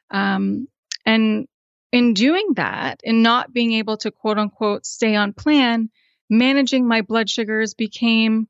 Um, 0.09 0.67
and 1.05 1.47
in 1.91 2.13
doing 2.13 2.53
that, 2.55 3.01
in 3.03 3.21
not 3.21 3.53
being 3.53 3.73
able 3.73 3.97
to 3.97 4.11
quote 4.11 4.37
unquote 4.37 4.85
stay 4.85 5.15
on 5.15 5.33
plan, 5.33 5.89
managing 6.29 6.87
my 6.87 7.01
blood 7.01 7.29
sugars 7.29 7.73
became 7.73 8.47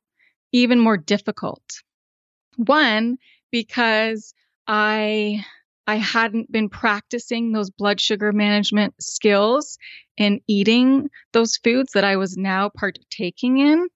even 0.52 0.80
more 0.80 0.98
difficult. 0.98 1.64
One, 2.58 3.18
because 3.52 4.34
I 4.68 5.46
I 5.88 5.96
hadn't 5.96 6.52
been 6.52 6.70
practicing 6.70 7.52
those 7.52 7.70
blood 7.70 8.00
sugar 8.00 8.32
management 8.32 8.94
skills 9.02 9.78
in 10.16 10.42
eating 10.48 11.10
those 11.34 11.58
foods 11.58 11.94
that 11.94 12.04
I 12.04 12.18
was 12.18 12.38
now 12.38 12.70
partaking 12.70 13.58
in. 13.58 13.88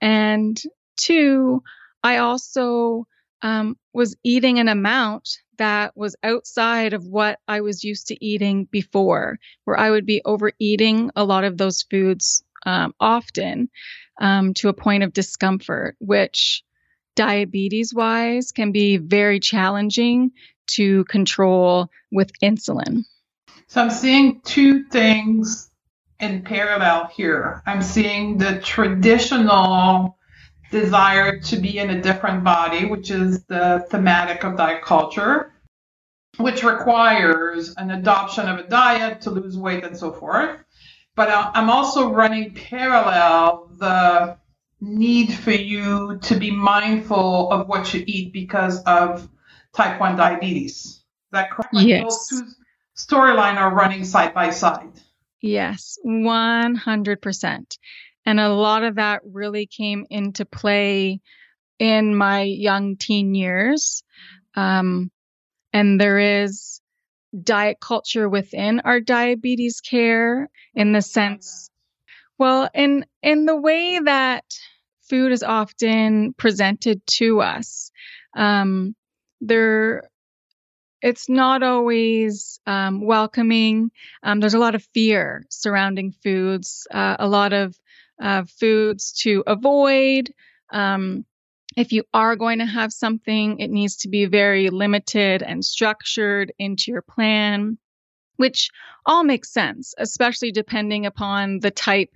And 0.00 0.60
two, 0.96 1.62
I 2.02 2.18
also 2.18 3.06
um, 3.42 3.76
was 3.92 4.16
eating 4.24 4.58
an 4.58 4.68
amount 4.68 5.38
that 5.58 5.96
was 5.96 6.16
outside 6.22 6.94
of 6.94 7.04
what 7.06 7.38
I 7.46 7.60
was 7.60 7.84
used 7.84 8.08
to 8.08 8.24
eating 8.24 8.64
before, 8.64 9.38
where 9.64 9.78
I 9.78 9.90
would 9.90 10.06
be 10.06 10.22
overeating 10.24 11.10
a 11.14 11.24
lot 11.24 11.44
of 11.44 11.58
those 11.58 11.82
foods 11.82 12.42
um, 12.64 12.94
often 12.98 13.68
um, 14.20 14.54
to 14.54 14.68
a 14.68 14.74
point 14.74 15.02
of 15.02 15.12
discomfort, 15.12 15.96
which 16.00 16.62
diabetes 17.16 17.92
wise 17.92 18.52
can 18.52 18.70
be 18.70 18.98
very 18.98 19.40
challenging 19.40 20.30
to 20.68 21.04
control 21.06 21.88
with 22.12 22.30
insulin. 22.40 23.04
So 23.66 23.82
I'm 23.82 23.90
seeing 23.90 24.40
two 24.42 24.84
things 24.84 25.70
in 26.20 26.42
parallel 26.42 27.06
here. 27.08 27.62
I'm 27.66 27.82
seeing 27.82 28.38
the 28.38 28.60
traditional 28.60 30.16
desire 30.70 31.40
to 31.40 31.56
be 31.56 31.78
in 31.78 31.90
a 31.90 32.00
different 32.00 32.44
body, 32.44 32.86
which 32.86 33.10
is 33.10 33.44
the 33.44 33.86
thematic 33.90 34.44
of 34.44 34.56
diet 34.56 34.82
culture, 34.82 35.52
which 36.38 36.62
requires 36.62 37.74
an 37.76 37.90
adoption 37.90 38.48
of 38.48 38.58
a 38.58 38.68
diet 38.68 39.22
to 39.22 39.30
lose 39.30 39.56
weight 39.56 39.84
and 39.84 39.96
so 39.96 40.12
forth. 40.12 40.60
But 41.14 41.28
uh, 41.30 41.50
I'm 41.54 41.70
also 41.70 42.10
running 42.10 42.54
parallel 42.54 43.70
the 43.78 44.36
need 44.86 45.32
for 45.32 45.50
you 45.50 46.18
to 46.22 46.36
be 46.36 46.50
mindful 46.50 47.50
of 47.50 47.68
what 47.68 47.92
you 47.92 48.04
eat 48.06 48.32
because 48.32 48.82
of 48.84 49.28
type 49.74 50.00
1 50.00 50.16
diabetes. 50.16 50.74
Is 50.74 51.04
that 51.32 51.50
correct? 51.50 51.74
Like 51.74 51.86
yes. 51.86 52.02
Those 52.02 52.28
two 52.28 52.46
storyline 52.96 53.56
are 53.56 53.74
running 53.74 54.04
side 54.04 54.32
by 54.32 54.50
side. 54.50 54.92
Yes, 55.42 55.98
100%. 56.06 57.78
And 58.24 58.40
a 58.40 58.48
lot 58.48 58.82
of 58.82 58.96
that 58.96 59.22
really 59.24 59.66
came 59.66 60.06
into 60.08 60.44
play 60.44 61.20
in 61.78 62.16
my 62.16 62.42
young 62.42 62.96
teen 62.96 63.34
years. 63.34 64.02
Um, 64.54 65.10
and 65.72 66.00
there 66.00 66.18
is 66.42 66.80
diet 67.42 67.78
culture 67.80 68.28
within 68.28 68.80
our 68.80 69.00
diabetes 69.00 69.80
care 69.80 70.48
in 70.74 70.92
the 70.92 71.02
sense, 71.02 71.70
well, 72.38 72.70
in, 72.74 73.04
in 73.22 73.44
the 73.44 73.56
way 73.56 73.98
that 73.98 74.44
food 75.08 75.32
is 75.32 75.42
often 75.42 76.34
presented 76.34 77.06
to 77.06 77.40
us. 77.40 77.90
Um, 78.36 78.94
there 79.40 80.08
it's 81.02 81.28
not 81.28 81.62
always 81.62 82.58
um, 82.66 83.04
welcoming. 83.04 83.90
Um, 84.22 84.40
there's 84.40 84.54
a 84.54 84.58
lot 84.58 84.74
of 84.74 84.82
fear 84.94 85.46
surrounding 85.50 86.12
foods, 86.22 86.86
uh, 86.90 87.16
a 87.18 87.28
lot 87.28 87.52
of 87.52 87.78
uh, 88.20 88.44
foods 88.58 89.12
to 89.20 89.44
avoid. 89.46 90.32
Um, 90.72 91.24
if 91.76 91.92
you 91.92 92.04
are 92.14 92.36
going 92.36 92.58
to 92.58 92.66
have 92.66 92.92
something, 92.92 93.60
it 93.60 93.70
needs 93.70 93.96
to 93.98 94.08
be 94.08 94.24
very 94.24 94.70
limited 94.70 95.42
and 95.42 95.64
structured 95.64 96.52
into 96.58 96.90
your 96.90 97.02
plan, 97.02 97.76
which 98.36 98.70
all 99.04 99.22
makes 99.22 99.52
sense, 99.52 99.94
especially 99.98 100.50
depending 100.50 101.04
upon 101.04 101.60
the 101.60 101.70
type 101.70 102.14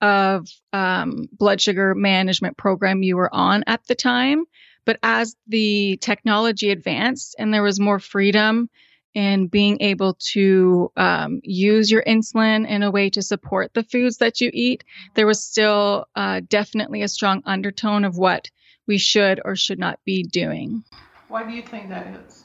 of 0.00 0.48
um, 0.72 1.28
blood 1.32 1.60
sugar 1.60 1.94
management 1.94 2.56
program 2.56 3.02
you 3.02 3.16
were 3.16 3.32
on 3.34 3.64
at 3.66 3.86
the 3.86 3.94
time. 3.94 4.44
But 4.84 4.98
as 5.02 5.36
the 5.48 5.98
technology 6.00 6.70
advanced 6.70 7.34
and 7.38 7.52
there 7.52 7.62
was 7.62 7.80
more 7.80 7.98
freedom 7.98 8.70
in 9.14 9.46
being 9.46 9.78
able 9.80 10.14
to 10.32 10.92
um, 10.96 11.40
use 11.42 11.90
your 11.90 12.02
insulin 12.02 12.68
in 12.68 12.82
a 12.82 12.90
way 12.90 13.08
to 13.10 13.22
support 13.22 13.72
the 13.72 13.82
foods 13.82 14.18
that 14.18 14.40
you 14.40 14.50
eat, 14.52 14.84
there 15.14 15.26
was 15.26 15.42
still 15.42 16.06
uh, 16.14 16.42
definitely 16.46 17.02
a 17.02 17.08
strong 17.08 17.42
undertone 17.46 18.04
of 18.04 18.18
what 18.18 18.50
we 18.86 18.98
should 18.98 19.40
or 19.44 19.56
should 19.56 19.78
not 19.78 19.98
be 20.04 20.22
doing. 20.22 20.84
Why 21.28 21.44
do 21.44 21.52
you 21.52 21.62
think 21.62 21.88
that 21.88 22.06
is? 22.06 22.44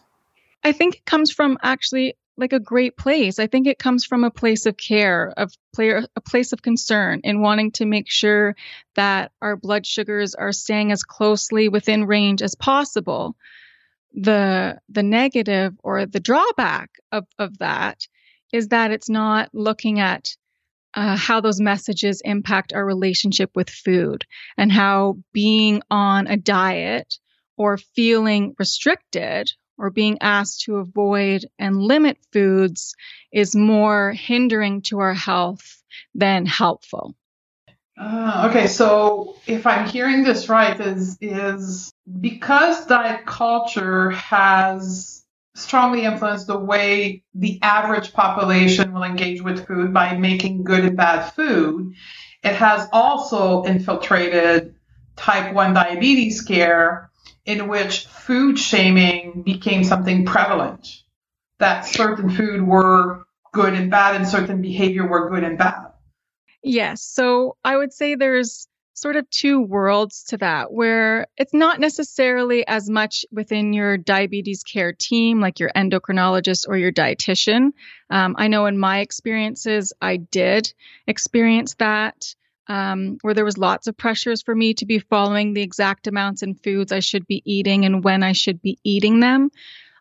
I 0.63 0.71
think 0.71 0.95
it 0.95 1.05
comes 1.05 1.31
from 1.31 1.57
actually 1.61 2.15
like 2.37 2.53
a 2.53 2.59
great 2.59 2.97
place. 2.97 3.39
I 3.39 3.47
think 3.47 3.67
it 3.67 3.79
comes 3.79 4.05
from 4.05 4.23
a 4.23 4.31
place 4.31 4.65
of 4.65 4.77
care, 4.77 5.33
of 5.35 5.51
player, 5.73 6.03
a 6.15 6.21
place 6.21 6.53
of 6.53 6.61
concern 6.61 7.21
in 7.23 7.41
wanting 7.41 7.71
to 7.73 7.85
make 7.85 8.09
sure 8.09 8.55
that 8.95 9.31
our 9.41 9.55
blood 9.55 9.85
sugars 9.85 10.33
are 10.35 10.51
staying 10.51 10.91
as 10.91 11.03
closely 11.03 11.69
within 11.69 12.05
range 12.05 12.41
as 12.41 12.55
possible. 12.55 13.35
The 14.13 14.79
the 14.89 15.03
negative 15.03 15.73
or 15.83 16.05
the 16.05 16.19
drawback 16.19 16.89
of, 17.11 17.25
of 17.37 17.57
that 17.59 18.07
is 18.51 18.69
that 18.69 18.91
it's 18.91 19.09
not 19.09 19.49
looking 19.53 19.99
at 19.99 20.35
uh, 20.93 21.15
how 21.15 21.39
those 21.39 21.61
messages 21.61 22.21
impact 22.23 22.73
our 22.73 22.85
relationship 22.85 23.51
with 23.55 23.69
food 23.69 24.25
and 24.57 24.71
how 24.71 25.17
being 25.31 25.81
on 25.89 26.27
a 26.27 26.35
diet 26.35 27.17
or 27.55 27.77
feeling 27.77 28.55
restricted 28.59 29.51
or 29.81 29.89
being 29.89 30.19
asked 30.21 30.61
to 30.61 30.77
avoid 30.77 31.43
and 31.57 31.81
limit 31.81 32.15
foods 32.31 32.95
is 33.31 33.55
more 33.55 34.11
hindering 34.11 34.83
to 34.83 34.99
our 34.99 35.15
health 35.15 35.81
than 36.13 36.45
helpful. 36.45 37.15
Uh, 37.99 38.47
okay, 38.49 38.67
so 38.67 39.35
if 39.47 39.65
I'm 39.65 39.87
hearing 39.87 40.23
this 40.23 40.49
right, 40.49 40.79
is 40.79 41.17
is 41.19 41.91
because 42.19 42.85
diet 42.85 43.25
culture 43.25 44.11
has 44.11 45.25
strongly 45.55 46.03
influenced 46.03 46.45
the 46.45 46.57
way 46.57 47.23
the 47.33 47.59
average 47.63 48.13
population 48.13 48.93
will 48.93 49.03
engage 49.03 49.41
with 49.41 49.65
food 49.65 49.91
by 49.93 50.15
making 50.15 50.63
good 50.63 50.85
and 50.85 50.95
bad 50.95 51.31
food, 51.31 51.93
it 52.43 52.53
has 52.53 52.87
also 52.93 53.63
infiltrated 53.63 54.75
type 55.15 55.53
1 55.53 55.73
diabetes 55.73 56.41
care 56.41 57.10
in 57.45 57.67
which 57.67 58.05
food 58.07 58.59
shaming 58.59 59.43
became 59.43 59.83
something 59.83 60.25
prevalent, 60.25 61.01
that 61.59 61.85
certain 61.85 62.29
food 62.29 62.61
were 62.61 63.25
good 63.51 63.73
and 63.73 63.91
bad 63.91 64.15
and 64.15 64.27
certain 64.27 64.61
behavior 64.61 65.07
were 65.07 65.29
good 65.29 65.43
and 65.43 65.57
bad. 65.57 65.91
Yes. 66.63 67.01
So 67.01 67.57
I 67.63 67.75
would 67.75 67.93
say 67.93 68.15
there's 68.15 68.67
sort 68.93 69.15
of 69.15 69.27
two 69.29 69.59
worlds 69.59 70.25
to 70.25 70.37
that 70.37 70.71
where 70.71 71.25
it's 71.35 71.53
not 71.53 71.79
necessarily 71.79 72.67
as 72.67 72.87
much 72.89 73.25
within 73.31 73.73
your 73.73 73.97
diabetes 73.97 74.63
care 74.63 74.93
team, 74.93 75.39
like 75.39 75.59
your 75.59 75.71
endocrinologist 75.75 76.67
or 76.67 76.77
your 76.77 76.91
dietitian. 76.91 77.71
Um, 78.11 78.35
I 78.37 78.47
know 78.47 78.67
in 78.67 78.77
my 78.77 78.99
experiences, 78.99 79.91
I 79.99 80.17
did 80.17 80.71
experience 81.07 81.73
that 81.75 82.35
um, 82.71 83.17
where 83.21 83.33
there 83.33 83.43
was 83.43 83.57
lots 83.57 83.87
of 83.87 83.97
pressures 83.97 84.41
for 84.41 84.55
me 84.55 84.73
to 84.75 84.85
be 84.85 84.99
following 84.99 85.53
the 85.53 85.61
exact 85.61 86.07
amounts 86.07 86.41
and 86.41 86.63
foods 86.63 86.93
I 86.93 87.01
should 87.01 87.27
be 87.27 87.41
eating 87.43 87.83
and 87.83 88.01
when 88.01 88.23
I 88.23 88.31
should 88.31 88.61
be 88.61 88.79
eating 88.81 89.19
them. 89.19 89.51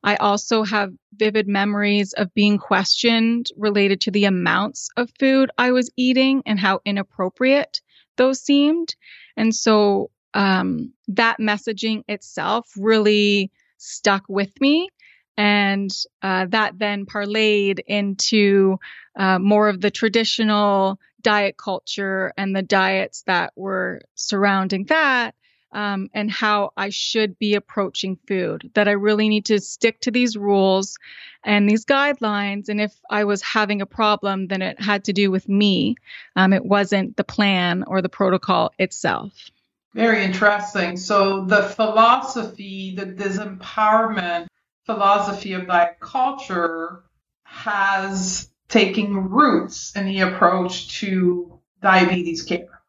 I 0.05 0.15
also 0.15 0.63
have 0.63 0.93
vivid 1.13 1.49
memories 1.49 2.13
of 2.13 2.33
being 2.33 2.59
questioned 2.59 3.49
related 3.57 4.03
to 4.03 4.13
the 4.13 4.27
amounts 4.27 4.89
of 4.97 5.11
food 5.19 5.51
I 5.59 5.73
was 5.73 5.91
eating 5.97 6.45
and 6.47 6.61
how 6.61 6.81
inappropriate 6.85 7.81
those 8.17 8.41
seemed. 8.41 8.95
And 9.37 9.53
so 9.53 10.13
um, 10.33 10.93
that 11.09 11.39
messaging 11.41 12.05
itself 12.07 12.71
really 12.77 13.51
stuck 13.79 14.23
with 14.29 14.53
me. 14.61 14.91
And 15.37 15.91
uh, 16.23 16.47
that 16.51 16.79
then 16.79 17.05
parlayed 17.05 17.81
into 17.85 18.79
uh, 19.17 19.41
more 19.41 19.69
of 19.69 19.81
the 19.81 19.91
traditional 19.91 21.01
diet 21.23 21.57
culture 21.57 22.33
and 22.37 22.55
the 22.55 22.63
diets 22.63 23.23
that 23.27 23.53
were 23.57 24.03
surrounding 24.15 24.85
that. 24.85 25.35
Um, 25.73 26.09
and 26.13 26.29
how 26.29 26.73
I 26.77 26.89
should 26.89 27.39
be 27.39 27.55
approaching 27.55 28.19
food, 28.27 28.73
that 28.75 28.89
I 28.89 28.91
really 28.91 29.29
need 29.29 29.45
to 29.45 29.61
stick 29.61 30.01
to 30.01 30.11
these 30.11 30.37
rules 30.37 30.99
and 31.45 31.71
these 31.71 31.85
guidelines. 31.85 32.69
And 32.69 32.81
if 32.81 32.93
I 33.09 33.23
was 33.23 33.41
having 33.41 33.81
a 33.81 33.87
problem, 33.87 34.49
then 34.49 34.63
it 34.63 34.81
had 34.83 35.05
to 35.05 35.13
do 35.13 35.31
with 35.31 35.49
me. 35.49 35.95
Um, 36.35 36.53
it 36.53 36.65
wasn't 36.65 37.17
the 37.17 37.23
plan 37.23 37.85
or 37.87 38.03
the 38.03 38.09
protocol 38.09 38.73
itself. 38.81 39.33
Very 39.95 40.25
interesting. 40.25 40.97
So 40.97 41.45
the 41.45 41.63
philosophy, 41.63 42.97
the 42.97 43.07
disempowerment 43.07 44.49
philosophy 44.87 45.53
of 45.53 45.69
diet 45.69 46.01
culture 46.01 47.05
has 47.45 48.49
taking 48.71 49.15
roots 49.15 49.93
in 49.95 50.07
the 50.07 50.21
approach 50.21 51.01
to 51.01 51.59
diabetes 51.83 52.43
care? 52.43 52.81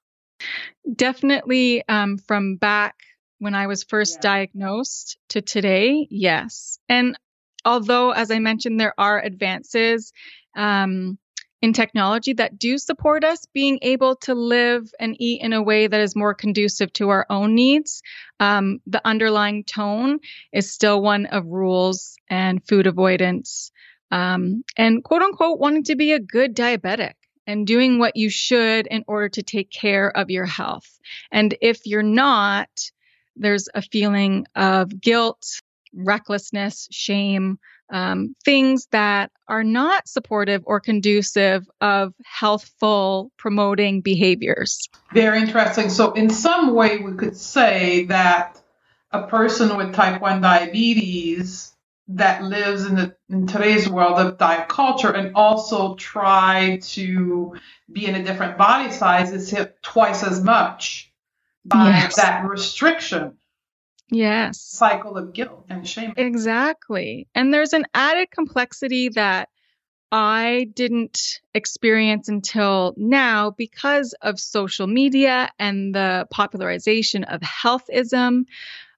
Definitely 0.95 1.83
um, 1.87 2.17
from 2.17 2.55
back 2.55 2.95
when 3.39 3.55
I 3.55 3.67
was 3.67 3.83
first 3.83 4.17
yeah. 4.17 4.29
diagnosed 4.29 5.17
to 5.29 5.41
today, 5.41 6.07
yes. 6.09 6.79
And 6.87 7.17
although, 7.65 8.11
as 8.11 8.31
I 8.31 8.39
mentioned, 8.39 8.79
there 8.79 8.93
are 8.97 9.19
advances 9.19 10.13
um, 10.55 11.17
in 11.61 11.73
technology 11.73 12.33
that 12.33 12.57
do 12.57 12.77
support 12.77 13.23
us 13.23 13.45
being 13.53 13.79
able 13.81 14.15
to 14.17 14.33
live 14.33 14.91
and 14.99 15.15
eat 15.19 15.41
in 15.41 15.53
a 15.53 15.61
way 15.61 15.87
that 15.87 16.01
is 16.01 16.15
more 16.15 16.33
conducive 16.33 16.91
to 16.93 17.09
our 17.09 17.25
own 17.29 17.53
needs, 17.53 18.01
um, 18.39 18.79
the 18.87 19.01
underlying 19.05 19.63
tone 19.63 20.19
is 20.51 20.71
still 20.71 21.01
one 21.01 21.27
of 21.27 21.45
rules 21.45 22.15
and 22.29 22.65
food 22.67 22.87
avoidance 22.87 23.71
um, 24.11 24.63
and 24.77 25.03
quote 25.03 25.21
unquote 25.21 25.59
wanting 25.59 25.83
to 25.85 25.95
be 25.95 26.11
a 26.11 26.19
good 26.19 26.55
diabetic 26.55 27.13
and 27.47 27.65
doing 27.65 27.97
what 27.97 28.15
you 28.15 28.29
should 28.29 28.87
in 28.87 29.03
order 29.07 29.29
to 29.29 29.43
take 29.43 29.71
care 29.71 30.15
of 30.15 30.29
your 30.29 30.45
health. 30.45 30.99
And 31.31 31.55
if 31.61 31.85
you're 31.85 32.03
not, 32.03 32.69
there's 33.35 33.67
a 33.73 33.81
feeling 33.81 34.45
of 34.55 35.01
guilt, 35.01 35.61
recklessness, 35.93 36.87
shame, 36.91 37.57
um, 37.91 38.35
things 38.45 38.87
that 38.91 39.31
are 39.47 39.63
not 39.63 40.07
supportive 40.07 40.63
or 40.65 40.79
conducive 40.79 41.69
of 41.81 42.13
healthful 42.23 43.31
promoting 43.37 44.01
behaviors. 44.01 44.87
Very 45.13 45.41
interesting. 45.41 45.89
So, 45.89 46.13
in 46.13 46.29
some 46.29 46.73
way, 46.73 46.99
we 46.99 47.13
could 47.13 47.35
say 47.35 48.05
that 48.05 48.61
a 49.11 49.27
person 49.27 49.75
with 49.75 49.93
type 49.93 50.21
1 50.21 50.39
diabetes 50.39 51.75
that 52.15 52.43
lives 52.43 52.85
in, 52.85 52.95
the, 52.95 53.15
in 53.29 53.47
today's 53.47 53.87
world 53.87 54.19
of 54.19 54.37
diet 54.37 54.67
culture 54.67 55.11
and 55.11 55.35
also 55.35 55.95
try 55.95 56.79
to 56.83 57.55
be 57.91 58.05
in 58.05 58.15
a 58.15 58.23
different 58.23 58.57
body 58.57 58.91
size 58.91 59.31
is 59.31 59.49
hit 59.49 59.81
twice 59.81 60.23
as 60.23 60.41
much 60.43 61.11
by 61.65 61.89
yes. 61.89 62.15
that 62.15 62.45
restriction. 62.45 63.37
Yes. 64.09 64.59
Cycle 64.61 65.17
of 65.17 65.33
guilt 65.33 65.65
and 65.69 65.87
shame. 65.87 66.13
Exactly. 66.17 67.27
And 67.33 67.53
there's 67.53 67.73
an 67.73 67.85
added 67.93 68.29
complexity 68.29 69.09
that 69.09 69.49
I 70.11 70.67
didn't 70.73 71.39
experience 71.53 72.27
until 72.27 72.93
now 72.97 73.51
because 73.51 74.13
of 74.21 74.39
social 74.39 74.85
media 74.85 75.49
and 75.57 75.95
the 75.95 76.27
popularization 76.29 77.23
of 77.23 77.39
healthism. 77.39 78.45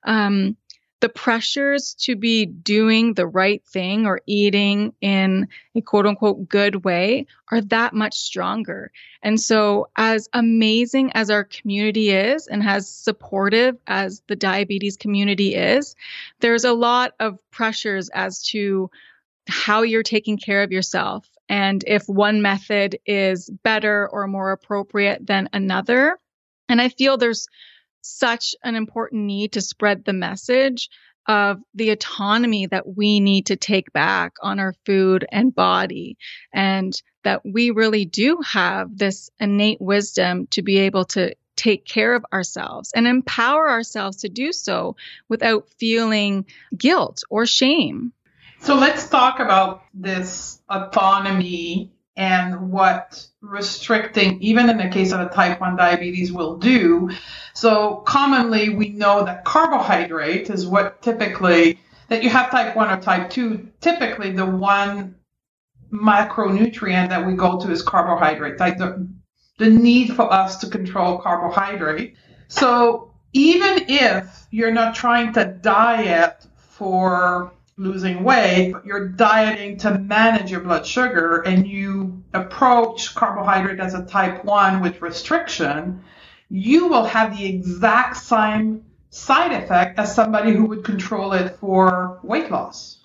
Um, 0.04 0.58
the 1.04 1.10
pressures 1.10 1.96
to 1.96 2.16
be 2.16 2.46
doing 2.46 3.14
the 3.14 3.28
right 3.28 3.62
thing 3.66 4.06
or 4.06 4.22
eating 4.26 4.94
in 5.02 5.50
a 5.76 5.82
quote 5.82 6.06
unquote 6.06 6.48
good 6.48 6.86
way 6.86 7.28
are 7.52 7.60
that 7.60 7.94
much 7.94 8.18
stronger. 8.18 8.90
And 9.22 9.38
so, 9.38 9.90
as 9.98 10.30
amazing 10.32 11.12
as 11.12 11.30
our 11.30 11.44
community 11.44 12.12
is 12.12 12.48
and 12.48 12.64
as 12.64 12.88
supportive 12.90 13.76
as 13.86 14.22
the 14.28 14.38
diabetes 14.38 14.96
community 14.96 15.56
is, 15.56 15.94
there's 16.40 16.64
a 16.64 16.72
lot 16.72 17.16
of 17.20 17.38
pressures 17.52 18.08
as 18.14 18.42
to 18.52 18.90
how 19.50 19.82
you're 19.82 20.04
taking 20.04 20.38
care 20.38 20.64
of 20.64 20.72
yourself 20.72 21.30
and 21.50 21.84
if 21.86 22.08
one 22.08 22.42
method 22.42 22.98
is 23.06 23.50
better 23.62 24.08
or 24.08 24.26
more 24.26 24.54
appropriate 24.54 25.28
than 25.28 25.50
another. 25.52 26.18
And 26.70 26.80
I 26.80 26.88
feel 26.88 27.18
there's 27.18 27.50
such 28.04 28.56
an 28.64 28.76
important 28.76 29.24
need 29.24 29.54
to 29.54 29.62
spread 29.62 30.06
the 30.06 30.14
message 30.14 30.90
of 31.28 31.62
the 31.74 31.90
autonomy 31.92 32.68
that 32.68 32.86
we 32.98 33.20
need 33.20 33.48
to 33.48 33.56
take 33.56 33.92
back 33.94 34.34
on 34.42 34.60
our 34.60 34.74
food 34.86 35.26
and 35.32 35.56
body 35.56 36.18
and 36.54 37.02
that 37.24 37.42
we 37.46 37.72
really 37.72 38.06
do 38.06 38.40
have 38.46 38.96
this 38.98 39.30
innate 39.40 39.80
wisdom 39.80 40.48
to 40.48 40.62
be 40.62 40.80
able 40.80 41.06
to 41.06 41.34
take 41.56 41.86
care 41.86 42.14
of 42.14 42.26
ourselves 42.34 42.92
and 42.94 43.08
empower 43.08 43.70
ourselves 43.70 44.18
to 44.18 44.30
do 44.30 44.52
so 44.52 44.96
without 45.30 45.70
feeling 45.80 46.46
guilt 46.76 47.24
or 47.30 47.46
shame. 47.46 48.12
So 48.60 48.76
let's 48.76 49.08
talk 49.08 49.40
about 49.40 49.84
this 49.94 50.62
autonomy 50.70 51.92
and 52.16 52.72
what 52.72 53.26
restricting, 53.42 54.42
even 54.42 54.70
in 54.70 54.78
the 54.78 54.90
case 54.90 55.12
of 55.12 55.20
a 55.20 55.30
type 55.30 55.60
1 55.60 55.76
diabetes, 55.76 56.32
will 56.32 56.58
do. 56.58 57.10
So, 57.54 57.98
commonly 58.06 58.70
we 58.70 58.90
know 58.90 59.24
that 59.24 59.46
carbohydrate 59.46 60.50
is 60.50 60.66
what 60.68 61.02
typically 61.02 61.80
that 62.10 62.24
you 62.24 62.30
have 62.30 62.52
type 62.52 62.76
1 62.76 62.90
or 62.90 63.02
type 63.02 63.30
2, 63.30 63.70
typically 63.82 64.32
the 64.32 64.46
one 64.46 65.16
macronutrient 65.92 67.10
that 67.10 67.26
we 67.26 67.34
go 67.34 67.60
to 67.60 67.72
is 67.72 67.82
carbohydrate, 67.82 68.60
like 68.60 68.78
the, 68.78 69.08
the 69.58 69.70
need 69.70 70.16
for 70.16 70.32
us 70.32 70.58
to 70.58 70.68
control 70.68 71.20
carbohydrate. 71.20 72.16
So 72.48 73.14
even 73.34 73.86
if 73.88 74.48
you're 74.52 74.72
not 74.72 74.96
trying 74.96 75.34
to 75.34 75.46
diet 75.46 76.46
for 76.58 77.54
losing 77.78 78.24
weight, 78.24 78.72
but 78.72 78.86
you're 78.86 79.10
dieting 79.10 79.78
to 79.78 79.98
manage 79.98 80.52
your 80.52 80.60
blood 80.60 80.86
sugar 80.86 81.42
and 81.42 81.68
you 81.68 82.24
approach 82.34 83.16
carbohydrate 83.16 83.80
as 83.80 83.94
a 83.94 84.06
type 84.06 84.46
1 84.46 84.82
with 84.82 85.02
restriction, 85.02 86.04
you 86.50 86.88
will 86.88 87.06
have 87.06 87.36
the 87.36 87.46
exact 87.46 88.18
same 88.18 88.86
side 89.10 89.52
effect 89.52 89.98
as 89.98 90.14
somebody 90.14 90.52
who 90.52 90.66
would 90.66 90.84
control 90.84 91.34
it 91.34 91.56
for 91.58 92.20
weight 92.24 92.52
loss. 92.52 93.00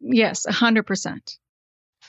Yes, 0.00 0.46
100%. 0.46 1.36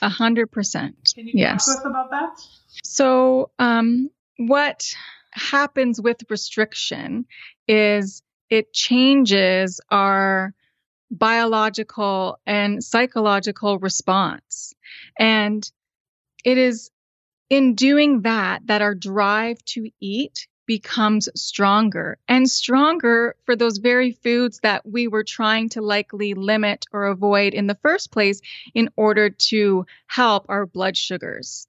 A 0.02 0.08
hundred 0.10 0.52
percent. 0.52 1.12
Can 1.14 1.26
you 1.26 1.32
yes. 1.34 1.66
talk 1.66 1.76
to 1.76 1.80
us 1.80 1.90
about 1.90 2.10
that? 2.10 2.38
So, 2.84 3.50
um, 3.58 4.10
what 4.36 4.86
happens 5.30 6.00
with 6.00 6.22
restriction 6.28 7.24
is 7.66 8.22
it 8.50 8.74
changes 8.74 9.80
our 9.90 10.52
biological 11.10 12.38
and 12.46 12.82
psychological 12.82 13.78
response. 13.78 14.74
And 15.18 15.70
it 16.44 16.58
is 16.58 16.90
in 17.48 17.74
doing 17.74 18.22
that 18.22 18.66
that 18.66 18.82
our 18.82 18.94
drive 18.94 19.64
to 19.66 19.90
eat 20.00 20.48
becomes 20.66 21.28
stronger 21.36 22.18
and 22.26 22.50
stronger 22.50 23.36
for 23.44 23.54
those 23.54 23.78
very 23.78 24.12
foods 24.12 24.58
that 24.64 24.84
we 24.84 25.06
were 25.06 25.22
trying 25.22 25.68
to 25.68 25.80
likely 25.80 26.34
limit 26.34 26.86
or 26.92 27.06
avoid 27.06 27.54
in 27.54 27.68
the 27.68 27.78
first 27.82 28.10
place 28.10 28.40
in 28.74 28.90
order 28.96 29.30
to 29.30 29.86
help 30.08 30.46
our 30.48 30.66
blood 30.66 30.96
sugars. 30.96 31.68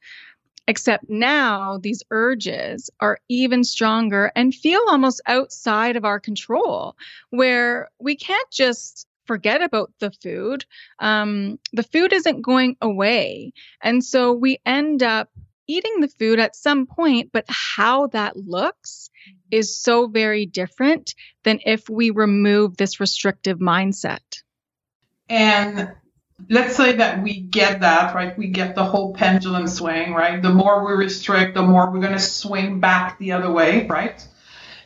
Except 0.68 1.06
now 1.08 1.78
these 1.78 2.04
urges 2.10 2.90
are 3.00 3.20
even 3.30 3.64
stronger 3.64 4.32
and 4.36 4.54
feel 4.54 4.82
almost 4.90 5.22
outside 5.26 5.96
of 5.96 6.04
our 6.04 6.20
control, 6.20 6.98
where 7.30 7.90
we 8.00 8.16
can't 8.16 8.50
just 8.52 9.08
forget 9.28 9.62
about 9.62 9.92
the 10.00 10.12
food. 10.12 10.66
Um, 11.00 11.60
the 11.74 11.84
food 11.84 12.14
isn't 12.14 12.42
going 12.42 12.78
away. 12.82 13.54
And 13.82 14.04
so 14.04 14.34
we 14.34 14.60
end 14.66 15.04
up 15.04 15.30
eating 15.68 16.00
the 16.00 16.08
food 16.08 16.40
at 16.40 16.56
some 16.56 16.88
point, 16.88 17.32
but 17.34 17.46
how 17.48 18.08
that 18.08 18.38
looks 18.38 19.10
is 19.52 19.80
so 19.80 20.08
very 20.08 20.46
different 20.46 21.14
than 21.44 21.60
if 21.66 21.90
we 21.90 22.10
remove 22.10 22.78
this 22.78 23.00
restrictive 23.00 23.60
mindset. 23.60 24.42
And 25.30 25.92
let's 26.50 26.76
say 26.76 26.94
that 26.94 27.22
we 27.22 27.42
get 27.42 27.82
that, 27.82 28.16
right? 28.16 28.38
We 28.38 28.48
get 28.48 28.76
the 28.76 28.84
whole 28.84 29.14
pendulum 29.14 29.68
swing, 29.68 30.14
right? 30.14 30.42
The 30.42 30.54
more 30.54 30.86
we 30.86 30.94
restrict, 30.94 31.56
the 31.56 31.64
more 31.64 31.92
we're 31.92 32.00
going 32.00 32.14
to 32.14 32.20
swing 32.20 32.80
back 32.80 33.20
the 33.20 33.34
other 33.34 33.52
way, 33.52 33.88
right? 33.88 34.26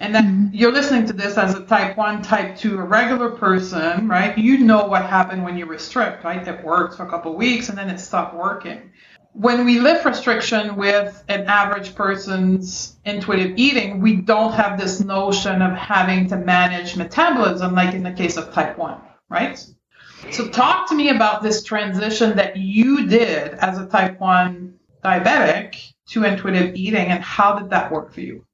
And 0.02 0.14
then 0.14 0.26
mm-hmm. 0.26 0.56
you're 0.56 0.72
listening 0.72 1.06
to 1.08 1.14
this 1.14 1.38
as 1.38 1.56
a 1.56 1.66
type 1.66 1.96
1, 1.96 2.22
type 2.24 2.58
2, 2.58 2.80
a 2.80 2.84
regular 2.84 3.30
person, 3.30 4.08
right? 4.08 4.38
You 4.38 4.58
know 4.58 4.86
what 4.88 5.06
happened 5.06 5.44
when 5.44 5.58
you 5.58 5.66
restrict, 5.66 6.24
right? 6.24 6.46
It 6.46 6.64
works 6.64 6.98
for 6.98 7.06
a 7.06 7.10
couple 7.10 7.32
of 7.32 7.38
weeks 7.38 7.70
and 7.70 7.78
then 7.78 7.90
it 7.90 8.00
stopped 8.00 8.36
working 8.36 8.92
when 9.34 9.66
we 9.66 9.80
lift 9.80 10.06
restriction 10.06 10.76
with 10.76 11.24
an 11.30 11.46
average 11.46 11.96
person's 11.96 12.98
intuitive 13.06 13.54
eating, 13.58 14.02
we 14.02 14.18
don't 14.18 14.54
have 14.54 14.80
this 14.80 15.00
notion 15.00 15.62
of 15.62 15.74
having 15.74 16.28
to 16.28 16.38
manage 16.38 16.98
metabolism 16.98 17.74
like 17.74 17.94
in 17.94 18.04
the 18.04 18.12
case 18.12 18.38
of 18.38 18.52
type 18.54 18.78
1, 18.78 19.00
right? 19.30 19.66
So, 20.32 20.48
talk 20.50 20.88
to 20.90 20.96
me 20.96 21.10
about 21.10 21.42
this 21.42 21.64
transition 21.64 22.36
that 22.36 22.58
you 22.58 23.08
did 23.08 23.54
as 23.56 23.78
a 23.80 23.88
type 23.88 24.20
1 24.20 24.74
diabetic 25.04 25.94
to 26.10 26.24
intuitive 26.26 26.76
eating 26.76 27.08
and 27.08 27.24
how 27.24 27.58
did 27.58 27.70
that 27.72 27.92
work 27.92 28.14
for 28.14 28.22
you? 28.22 28.46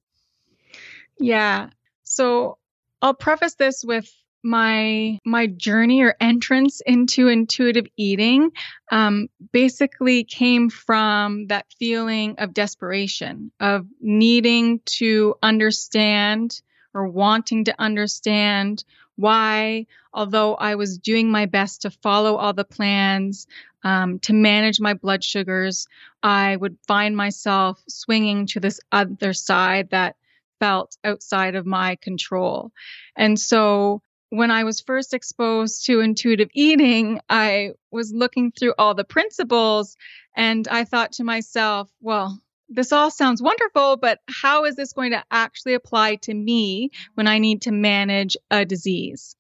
Yeah. 1.20 1.70
So, 2.04 2.58
I'll 3.02 3.14
preface 3.14 3.56
this 3.56 3.84
with 3.84 4.12
my 4.44 5.20
my 5.26 5.48
journey 5.48 6.02
or 6.02 6.16
entrance 6.22 6.82
into 6.86 7.28
intuitive 7.28 7.86
eating 7.98 8.52
um, 8.92 9.28
basically 9.52 10.24
came 10.24 10.70
from 10.70 11.48
that 11.48 11.66
feeling 11.78 12.36
of 12.38 12.54
desperation 12.54 13.52
of 13.60 13.86
needing 14.00 14.80
to 14.86 15.36
understand 15.44 16.62
or 16.94 17.08
wanting 17.08 17.66
to 17.66 17.76
understand 17.78 18.86
why 19.16 19.86
although 20.14 20.56
i 20.56 20.76
was 20.76 21.00
doing 21.00 21.30
my 21.32 21.46
best 21.46 21.82
to 21.82 21.90
follow 21.90 22.36
all 22.36 22.54
the 22.54 22.64
plans 22.64 23.48
um, 23.84 24.20
to 24.20 24.34
manage 24.34 24.80
my 24.80 24.94
blood 24.94 25.24
sugars 25.24 25.88
i 26.22 26.56
would 26.56 26.78
find 26.88 27.18
myself 27.18 27.84
swinging 27.90 28.46
to 28.46 28.60
this 28.60 28.80
other 28.92 29.34
side 29.34 29.90
that 29.90 30.16
felt 30.60 30.98
outside 31.04 31.56
of 31.56 31.66
my 31.66 31.96
control 32.02 32.72
and 33.16 33.40
so 33.40 34.02
when 34.30 34.52
I 34.52 34.64
was 34.64 34.82
first 34.82 35.14
exposed 35.14 35.86
to 35.86 36.02
intuitive 36.02 36.50
eating, 36.54 37.22
I 37.30 37.72
was 37.92 38.12
looking 38.14 38.52
through 38.52 38.74
all 38.78 38.94
the 38.94 39.06
principles 39.06 39.96
and 40.36 40.68
I 40.68 40.84
thought 40.84 41.14
to 41.14 41.24
myself, 41.24 41.90
well, 42.02 42.40
this 42.70 42.92
all 42.92 43.10
sounds 43.10 43.42
wonderful, 43.42 43.96
but 43.96 44.20
how 44.30 44.66
is 44.66 44.76
this 44.76 44.92
going 44.92 45.12
to 45.12 45.24
actually 45.32 45.74
apply 45.74 46.16
to 46.24 46.34
me 46.34 46.92
when 47.14 47.28
I 47.28 47.40
need 47.40 47.62
to 47.64 47.72
manage 47.72 48.36
a 48.52 48.66
disease? 48.66 49.36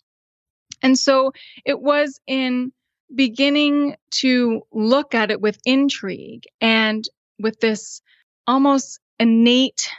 And 0.82 0.97
so 0.97 1.34
it 1.65 1.82
was 1.82 2.21
in 2.25 2.71
beginning 3.13 3.97
to 4.12 4.62
look 4.71 5.13
at 5.13 5.32
it 5.32 5.41
with 5.41 5.60
intrigue 5.65 6.43
and 6.62 7.08
with 7.39 7.60
this 7.60 8.01
almost 8.45 8.99
innate 9.19 9.89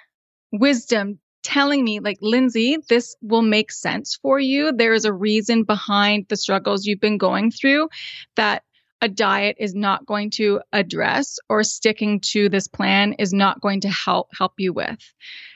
wisdom 0.53 1.19
telling 1.43 1.85
me, 1.85 2.01
like, 2.01 2.19
Lindsay, 2.21 2.77
this 2.89 3.17
will 3.23 3.43
make 3.43 3.73
sense 3.73 4.19
for 4.21 4.39
you. 4.39 4.73
There 4.73 4.93
is 4.93 5.05
a 5.05 5.13
reason 5.13 5.65
behind 5.65 6.27
the 6.29 6.37
struggles 6.37 6.85
you've 6.85 7.01
been 7.01 7.19
going 7.19 7.51
through 7.51 7.89
that 8.37 8.65
a 9.01 9.09
diet 9.09 9.57
is 9.61 9.75
not 9.75 10.07
going 10.07 10.31
to 10.31 10.61
address 10.73 11.39
or 11.49 11.63
sticking 11.63 12.21
to 12.21 12.49
this 12.49 12.67
plan 12.67 13.15
is 13.15 13.33
not 13.33 13.61
going 13.61 13.83
to 13.83 13.89
help 13.89 14.29
help 14.37 14.55
you 14.59 14.73
with. 14.73 15.15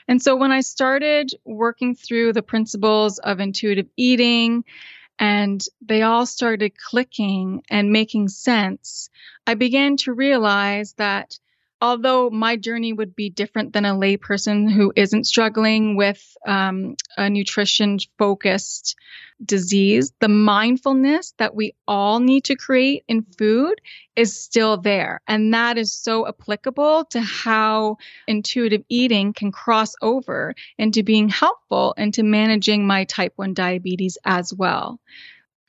And 0.08 0.22
so 0.22 0.36
when 0.36 0.52
I 0.52 0.60
started 0.60 1.34
working 1.44 1.94
through 1.94 2.32
the 2.32 2.42
principles 2.42 3.18
of 3.18 3.40
intuitive 3.40 3.88
eating 3.96 4.64
and 5.18 5.64
they 5.80 6.02
all 6.02 6.26
started 6.26 6.72
clicking 6.78 7.62
and 7.68 7.90
making 7.90 8.28
sense, 8.28 9.10
I 9.46 9.54
began 9.54 9.96
to 9.98 10.12
realize 10.12 10.94
that 10.94 11.38
although 11.82 12.30
my 12.30 12.56
journey 12.56 12.92
would 12.92 13.16
be 13.16 13.28
different 13.28 13.72
than 13.72 13.84
a 13.84 13.92
layperson 13.92 14.70
who 14.70 14.92
isn't 14.94 15.26
struggling 15.26 15.96
with 15.96 16.22
um, 16.46 16.94
a 17.16 17.28
nutrition 17.28 17.98
focused 18.18 18.94
disease, 19.44 20.12
the 20.20 20.28
mindfulness 20.28 21.34
that 21.38 21.56
we 21.56 21.74
all 21.88 22.20
need 22.20 22.44
to 22.44 22.54
create 22.54 23.02
in 23.08 23.26
food 23.36 23.80
is 24.14 24.40
still 24.40 24.76
there. 24.76 25.20
And 25.26 25.52
that 25.54 25.76
is 25.76 25.92
so 25.92 26.28
applicable 26.28 27.06
to 27.06 27.20
how 27.20 27.96
intuitive 28.28 28.84
eating 28.88 29.32
can 29.32 29.50
cross 29.50 29.94
over 30.00 30.54
into 30.78 31.02
being 31.02 31.28
helpful 31.28 31.94
into 31.98 32.22
managing 32.22 32.86
my 32.86 33.04
type 33.04 33.32
1 33.34 33.54
diabetes 33.54 34.18
as 34.24 34.54
well. 34.54 35.00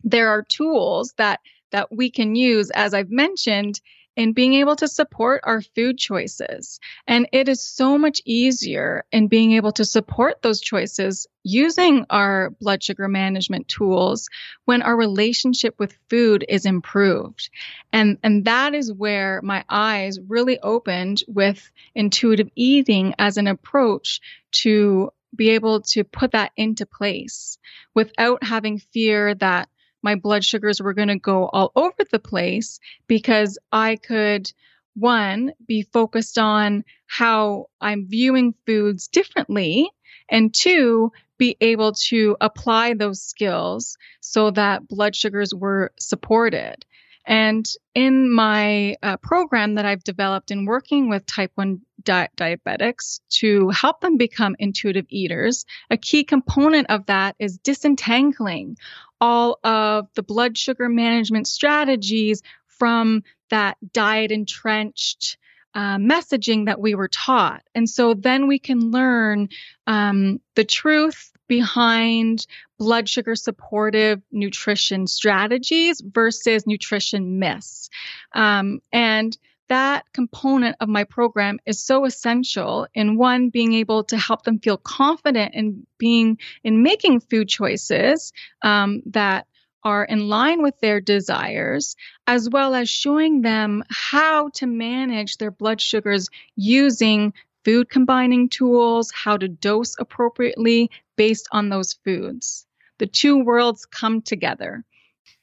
There 0.04 0.30
are 0.30 0.44
tools 0.44 1.16
that 1.18 1.40
that 1.72 1.88
we 1.92 2.12
can 2.12 2.36
use, 2.36 2.70
as 2.70 2.94
I've 2.94 3.10
mentioned, 3.10 3.82
in 4.16 4.34
being 4.34 4.54
able 4.54 4.76
to 4.76 4.88
support 4.88 5.42
our 5.44 5.62
food 5.62 5.98
choices. 5.98 6.80
And 7.08 7.28
it 7.32 7.50
is 7.50 7.62
so 7.62 7.98
much 7.98 8.22
easier 8.26 9.06
in 9.12 9.28
being 9.28 9.54
able 9.54 9.72
to 9.74 9.86
support 9.86 10.42
those 10.42 10.62
choices 10.62 11.28
using 11.44 12.06
our 12.10 12.52
blood 12.62 12.84
sugar 12.84 13.08
management 13.08 13.68
tools 13.68 14.30
when 14.66 14.82
our 14.82 14.96
relationship 14.96 15.76
with 15.80 15.98
food 16.10 16.46
is 16.48 16.66
improved. 16.66 17.50
And, 17.92 18.18
and 18.24 18.46
that 18.46 18.74
is 18.74 18.94
where 18.94 19.42
my 19.42 19.66
eyes 19.68 20.20
really 20.28 20.60
opened 20.60 21.24
with 21.28 21.72
intuitive 21.96 22.50
eating 22.56 23.16
as 23.18 23.38
an 23.38 23.48
approach 23.48 24.22
to 24.52 25.12
be 25.36 25.52
able 25.52 25.82
to 25.82 26.04
put 26.04 26.32
that 26.32 26.52
into 26.56 26.86
place 26.86 27.58
without 27.94 28.44
having 28.44 28.78
fear 28.78 29.34
that 29.36 29.70
my 30.04 30.16
blood 30.16 30.44
sugars 30.44 30.82
were 30.82 30.94
going 30.94 31.08
to 31.08 31.18
go 31.18 31.48
all 31.48 31.72
over 31.76 32.04
the 32.12 32.20
place 32.20 32.80
because 33.08 33.58
I 33.72 33.96
could, 33.96 34.52
one, 34.96 35.54
be 35.68 35.84
focused 35.94 36.38
on 36.38 36.84
how 37.08 37.68
I'm 37.82 38.08
viewing 38.08 38.54
foods 38.66 39.08
differently, 39.08 39.90
and 40.30 40.54
two, 40.54 41.12
be 41.38 41.58
able 41.62 41.94
to 41.94 42.38
apply 42.42 42.94
those 42.94 43.22
skills 43.22 43.98
so 44.20 44.52
that 44.52 44.88
blood 44.88 45.16
sugars 45.16 45.54
were 45.54 45.92
supported. 46.00 46.86
And 47.26 47.66
in 47.96 48.34
my 48.34 48.98
uh, 49.02 49.18
program 49.18 49.76
that 49.76 49.86
I've 49.86 50.04
developed 50.04 50.52
in 50.52 50.66
working 50.66 51.10
with 51.10 51.26
type 51.26 51.52
1 51.56 51.82
di- 52.04 52.28
diabetics 52.36 53.22
to 53.40 53.70
help 53.70 54.02
them 54.02 54.18
become 54.18 54.56
intuitive 54.60 55.06
eaters, 55.10 55.66
a 55.90 55.98
key 55.98 56.26
component 56.26 56.90
of 56.90 57.06
that 57.06 57.36
is 57.40 57.58
disentangling 57.58 58.78
all 59.24 59.58
of 59.64 60.10
the 60.16 60.22
blood 60.22 60.58
sugar 60.58 60.90
management 60.90 61.48
strategies 61.48 62.42
from 62.68 63.24
that 63.50 63.78
diet 63.94 64.34
entrenched 64.34 65.38
uh, 65.74 65.96
messaging 65.96 66.66
that 66.66 66.82
we 66.82 66.94
were 66.94 67.08
taught. 67.08 67.64
And 67.74 67.90
so 67.90 68.16
then 68.16 68.48
we 68.48 68.60
can 68.60 68.92
learn 68.92 69.48
um, 69.88 70.42
the 70.56 70.66
truth 70.66 71.32
behind 71.48 72.46
blood 72.78 73.08
sugar 73.08 73.36
supportive 73.36 74.22
nutrition 74.30 75.08
strategies 75.08 76.02
versus 76.06 76.68
nutrition 76.68 77.40
myths. 77.40 77.90
Um, 78.34 78.82
and 78.92 79.38
that 79.74 80.06
component 80.14 80.76
of 80.82 80.88
my 80.88 81.04
program 81.04 81.58
is 81.66 81.84
so 81.84 82.06
essential 82.06 82.86
in 82.94 83.18
one 83.18 83.50
being 83.50 83.74
able 83.74 84.04
to 84.04 84.16
help 84.16 84.44
them 84.44 84.60
feel 84.60 84.78
confident 84.78 85.56
in 85.56 85.88
being 85.98 86.38
in 86.64 86.84
making 86.84 87.20
food 87.20 87.50
choices 87.50 88.34
um, 88.62 89.02
that 89.08 89.48
are 89.84 90.04
in 90.04 90.30
line 90.30 90.62
with 90.62 90.80
their 90.80 91.02
desires, 91.02 91.96
as 92.28 92.48
well 92.48 92.76
as 92.76 92.88
showing 92.88 93.42
them 93.42 93.84
how 93.90 94.50
to 94.50 94.68
manage 94.68 95.38
their 95.38 95.50
blood 95.50 95.82
sugars 95.82 96.30
using 96.56 97.34
food 97.66 97.90
combining 97.90 98.50
tools, 98.50 99.12
how 99.12 99.36
to 99.38 99.48
dose 99.48 99.96
appropriately 100.00 100.92
based 101.16 101.48
on 101.52 101.70
those 101.70 101.94
foods. 102.06 102.68
The 103.00 103.08
two 103.08 103.44
worlds 103.44 103.88
come 103.88 104.22
together. 104.22 104.86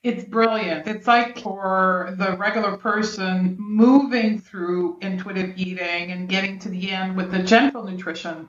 It's 0.02 0.24
brilliant. 0.24 0.86
It's 0.86 1.06
like 1.06 1.40
for 1.40 2.14
the 2.16 2.36
regular 2.36 2.78
person 2.78 3.56
moving 3.58 4.38
through 4.38 4.98
intuitive 5.02 5.58
eating 5.58 6.10
and 6.10 6.28
getting 6.28 6.58
to 6.60 6.70
the 6.70 6.90
end 6.90 7.16
with 7.16 7.30
the 7.30 7.42
gentle 7.42 7.84
nutrition, 7.84 8.48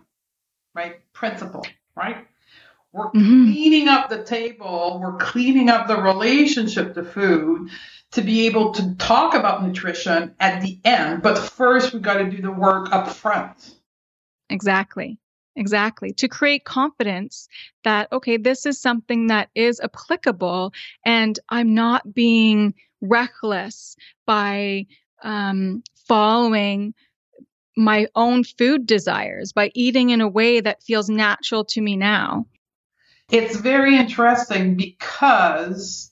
right? 0.73 1.01
Principle, 1.11 1.65
right? 1.95 2.25
We're 2.93 3.07
mm-hmm. 3.07 3.51
cleaning 3.51 3.87
up 3.89 4.09
the 4.09 4.23
table, 4.23 4.99
we're 5.01 5.17
cleaning 5.17 5.69
up 5.69 5.87
the 5.87 6.01
relationship 6.01 6.93
to 6.95 7.03
food 7.03 7.69
to 8.11 8.21
be 8.21 8.47
able 8.47 8.73
to 8.73 8.95
talk 8.95 9.33
about 9.33 9.65
nutrition 9.65 10.35
at 10.39 10.61
the 10.61 10.79
end. 10.83 11.21
But 11.21 11.37
first, 11.37 11.93
we've 11.93 12.01
got 12.01 12.15
to 12.15 12.29
do 12.29 12.41
the 12.41 12.51
work 12.51 12.91
up 12.91 13.09
front. 13.09 13.75
Exactly. 14.49 15.17
Exactly. 15.55 16.13
To 16.13 16.27
create 16.27 16.63
confidence 16.63 17.47
that, 17.83 18.07
okay, 18.11 18.37
this 18.37 18.65
is 18.65 18.79
something 18.79 19.27
that 19.27 19.49
is 19.53 19.81
applicable 19.81 20.73
and 21.05 21.37
I'm 21.49 21.73
not 21.73 22.13
being 22.13 22.73
reckless 23.01 23.95
by 24.25 24.85
um, 25.23 25.83
following 26.07 26.93
my 27.75 28.07
own 28.15 28.43
food 28.43 28.85
desires, 28.85 29.53
by 29.53 29.71
eating 29.73 30.09
in 30.09 30.21
a 30.21 30.27
way 30.27 30.61
that 30.61 30.83
feels 30.83 31.09
natural 31.09 31.65
to 31.65 31.81
me 31.81 31.97
now. 31.97 32.45
It's 33.29 33.55
very 33.55 33.97
interesting 33.97 34.75
because 34.75 36.11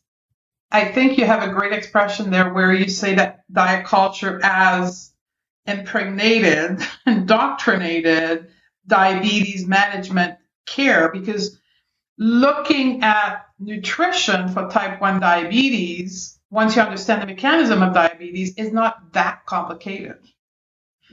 I 0.71 0.85
think 0.85 1.17
you 1.17 1.25
have 1.25 1.43
a 1.43 1.53
great 1.53 1.73
expression 1.73 2.29
there 2.29 2.53
where 2.53 2.73
you 2.73 2.89
say 2.89 3.15
that 3.15 3.43
diet 3.51 3.85
culture 3.85 4.39
as 4.43 5.11
impregnated, 5.65 6.81
indoctrinated 7.05 8.49
diabetes 8.89 9.65
management 9.65 10.37
care 10.65 11.09
because 11.11 11.57
looking 12.17 13.01
at 13.03 13.45
nutrition 13.59 14.49
for 14.49 14.69
type 14.69 14.99
1 14.99 15.19
diabetes, 15.19 16.37
once 16.51 16.75
you 16.75 16.81
understand 16.81 17.21
the 17.21 17.27
mechanism 17.27 17.81
of 17.81 17.93
diabetes, 17.93 18.55
is 18.57 18.73
not 18.73 19.13
that 19.13 19.45
complicated. 19.45 20.17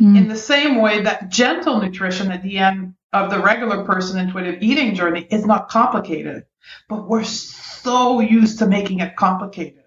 Mm. 0.01 0.17
In 0.17 0.29
the 0.29 0.37
same 0.37 0.81
way 0.81 1.03
that 1.03 1.31
gentle 1.31 1.81
nutrition 1.81 2.31
at 2.31 2.43
the 2.43 2.59
end 2.59 2.95
of 3.13 3.31
the 3.31 3.39
regular 3.39 3.85
person 3.85 4.19
intuitive 4.19 4.63
eating 4.63 4.95
journey 4.95 5.27
is 5.31 5.47
not 5.47 5.69
complicated, 5.69 6.45
but 6.89 7.09
we're 7.09 7.25
so 7.25 8.21
used 8.21 8.59
to 8.59 8.67
making 8.67 9.01
it 9.01 9.17
complicated. 9.17 9.85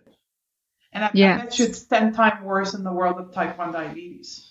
And 0.92 1.04
I, 1.04 1.12
yes. 1.14 1.42
I 1.42 1.44
bet 1.44 1.60
you 1.60 1.66
it's 1.66 1.84
10 1.84 2.14
times 2.14 2.44
worse 2.44 2.74
in 2.74 2.84
the 2.84 2.92
world 2.92 3.20
of 3.20 3.34
type 3.34 3.58
1 3.58 3.72
diabetes. 3.72 4.49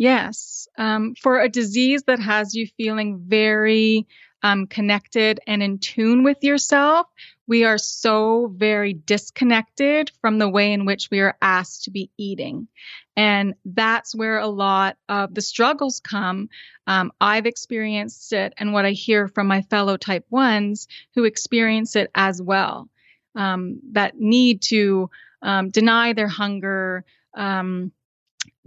Yes. 0.00 0.66
Um, 0.78 1.14
for 1.14 1.40
a 1.40 1.50
disease 1.50 2.04
that 2.04 2.20
has 2.20 2.54
you 2.54 2.66
feeling 2.78 3.22
very 3.26 4.06
um, 4.42 4.66
connected 4.66 5.40
and 5.46 5.62
in 5.62 5.78
tune 5.78 6.24
with 6.24 6.42
yourself, 6.42 7.06
we 7.46 7.64
are 7.64 7.76
so 7.76 8.50
very 8.56 8.94
disconnected 8.94 10.10
from 10.22 10.38
the 10.38 10.48
way 10.48 10.72
in 10.72 10.86
which 10.86 11.10
we 11.10 11.20
are 11.20 11.36
asked 11.42 11.84
to 11.84 11.90
be 11.90 12.10
eating. 12.16 12.66
And 13.14 13.52
that's 13.66 14.14
where 14.14 14.38
a 14.38 14.46
lot 14.46 14.96
of 15.10 15.34
the 15.34 15.42
struggles 15.42 16.00
come. 16.00 16.48
Um, 16.86 17.12
I've 17.20 17.44
experienced 17.44 18.32
it, 18.32 18.54
and 18.56 18.72
what 18.72 18.86
I 18.86 18.92
hear 18.92 19.28
from 19.28 19.48
my 19.48 19.60
fellow 19.60 19.98
type 19.98 20.24
ones 20.30 20.88
who 21.14 21.24
experience 21.24 21.94
it 21.94 22.10
as 22.14 22.40
well. 22.40 22.88
Um, 23.34 23.80
that 23.92 24.18
need 24.18 24.62
to 24.62 25.10
um, 25.42 25.68
deny 25.68 26.14
their 26.14 26.26
hunger, 26.26 27.04
um, 27.34 27.92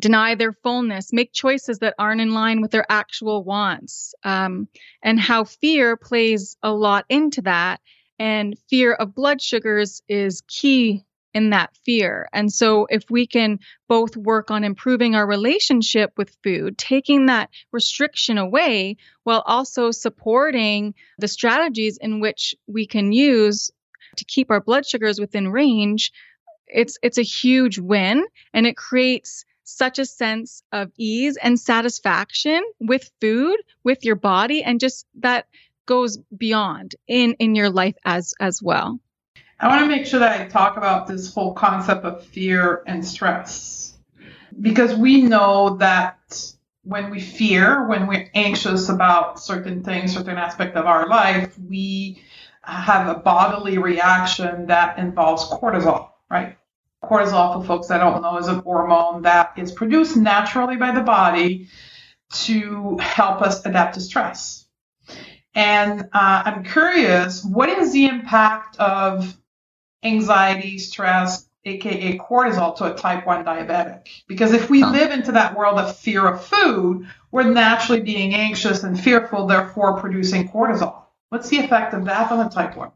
deny 0.04 0.36
their 0.36 0.52
fullness, 0.52 1.13
make 1.13 1.32
choices 1.32 1.80
that 1.80 1.96
aren't 1.98 2.20
in 2.20 2.34
line 2.34 2.60
with 2.60 2.72
their 2.72 2.86
actual 2.92 3.42
wants, 3.42 4.13
um, 4.26 4.68
and 5.02 5.18
how 5.18 5.46
fear 5.46 5.96
plays 5.96 6.58
a 6.62 6.74
lot 6.74 7.06
into 7.08 7.42
that 7.42 7.80
and 8.20 8.58
fear 8.70 8.92
of 8.92 9.16
blood 9.16 9.42
sugars 9.42 10.04
is 10.10 10.44
key 10.50 11.06
in 11.34 11.52
that 11.52 11.74
fear. 11.86 12.28
And 12.34 12.52
so, 12.52 12.86
if 12.89 13.10
we 13.10 13.26
can 13.26 13.60
both 13.88 14.18
work 14.18 14.52
on 14.52 14.66
improving 14.66 15.16
our 15.16 15.26
relationship 15.26 16.12
with 16.18 16.36
food, 16.44 16.78
taking 16.78 17.28
that 17.28 17.50
restriction 17.72 18.38
away, 18.38 18.98
while 19.24 19.42
also 19.46 19.92
supporting 19.92 20.96
the 21.18 21.30
strategies 21.30 21.98
in 21.98 22.20
which 22.20 22.54
we 22.68 22.86
can 22.86 23.13
use 23.13 23.72
to 24.18 24.26
keep 24.26 24.52
our 24.52 24.60
blood 24.60 24.86
sugars 24.86 25.18
within 25.18 25.48
range, 25.48 26.12
it's 26.68 26.98
it's 27.02 27.18
a 27.18 27.24
huge 27.24 27.80
win, 27.80 28.26
and 28.54 28.68
it 28.68 28.76
creates 28.76 29.46
such 29.63 29.99
a 29.99 30.06
sense 30.06 30.63
of 30.71 30.91
ease 30.97 31.38
and 31.38 31.60
satisfaction 31.60 32.63
with 32.80 33.10
food, 33.21 33.58
with 33.84 34.04
your 34.04 34.15
body, 34.15 34.63
and 34.63 34.80
just 34.80 35.06
that 35.19 35.47
goes 35.86 36.17
beyond 36.36 36.95
in 37.08 37.34
in 37.39 37.56
your 37.56 37.69
life 37.69 37.95
as 38.06 38.34
as 38.39 38.62
well. 38.62 38.99
I 39.60 39.67
want 39.67 39.82
to 39.82 39.88
make 39.88 40.06
sure 40.06 40.19
that 40.19 40.41
I 40.41 40.45
talk 40.45 40.78
about 40.78 41.08
this 41.08 41.34
whole 41.34 41.54
concept 41.54 42.04
of 42.04 42.26
fear 42.26 42.84
and 42.86 43.06
stress 43.06 43.93
because 44.60 44.95
we 44.95 45.21
know 45.21 45.78
that 45.78 46.54
when 46.84 47.10
we 47.10 47.21
fear, 47.21 47.88
when 47.88 48.08
we're 48.08 48.30
anxious 48.34 48.89
about 48.89 49.39
certain 49.39 49.84
things, 49.84 50.13
certain 50.13 50.38
aspect 50.38 50.76
of 50.76 50.86
our 50.86 51.08
life, 51.08 51.58
we 51.58 52.21
have 52.63 53.08
a 53.08 53.19
bodily 53.19 53.78
reaction 53.78 54.67
that 54.67 54.97
involves 54.97 55.45
cortisol, 55.45 56.10
right? 56.30 56.58
Cortisol, 57.04 57.62
for 57.62 57.68
folks 57.68 57.88
that 57.88 58.00
don't 58.00 58.22
know, 58.22 58.38
is 58.38 58.48
a 58.48 58.56
hormone 58.62 59.24
that 59.24 59.54
is 59.58 59.72
produced 59.72 60.16
naturally 60.18 60.78
by 60.78 60.92
the 60.92 61.02
body 61.02 61.68
to 62.34 62.98
help 62.98 63.42
us 63.42 63.66
adapt 63.66 63.96
to 63.96 64.02
stress. 64.02 64.66
And 65.54 66.02
uh, 66.13 66.44
I'm 66.46 66.63
curious, 66.63 67.44
what 67.44 67.70
is 67.70 67.94
the 67.94 68.06
impact 68.06 68.78
of 68.80 69.38
anxiety, 70.04 70.80
stress, 70.80 71.48
aka 71.66 72.18
cortisol, 72.18 72.76
to 72.78 72.94
a 72.94 72.96
type 72.96 73.26
1 73.28 73.46
diabetic? 73.46 74.08
Because 74.28 74.54
if 74.54 74.70
we 74.70 74.84
live 74.84 75.12
into 75.12 75.34
that 75.34 75.56
world 75.56 75.80
of 75.80 75.96
fear 75.96 76.26
of 76.28 76.44
food, 76.44 77.08
we're 77.32 77.44
naturally 77.44 78.02
being 78.02 78.34
anxious 78.34 78.84
and 78.84 79.00
fearful, 79.00 79.46
therefore 79.46 80.00
producing 80.00 80.50
cortisol. 80.50 81.04
What's 81.30 81.50
the 81.50 81.60
effect 81.60 81.94
of 81.94 82.06
that 82.06 82.32
on 82.32 82.46
a 82.46 82.50
type 82.50 82.76
1? 82.76 82.92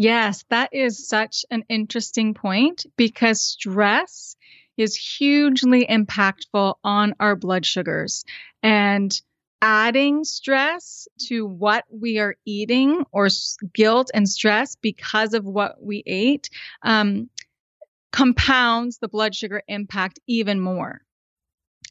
Yes, 0.00 0.44
that 0.50 0.70
is 0.72 1.08
such 1.08 1.44
an 1.50 1.64
interesting 1.68 2.32
point 2.32 2.86
because 2.96 3.42
stress 3.42 4.36
is 4.76 4.94
hugely 4.94 5.84
impactful 5.86 6.76
on 6.84 7.14
our 7.18 7.34
blood 7.34 7.66
sugars. 7.66 8.24
And 8.62 9.12
adding 9.60 10.22
stress 10.22 11.08
to 11.26 11.44
what 11.44 11.84
we 11.90 12.20
are 12.20 12.36
eating 12.44 13.04
or 13.10 13.28
guilt 13.74 14.08
and 14.14 14.28
stress 14.28 14.76
because 14.76 15.34
of 15.34 15.44
what 15.44 15.82
we 15.82 16.04
ate 16.06 16.48
um, 16.84 17.28
compounds 18.12 18.98
the 18.98 19.08
blood 19.08 19.34
sugar 19.34 19.62
impact 19.68 20.20
even 20.28 20.60
more. 20.60 21.02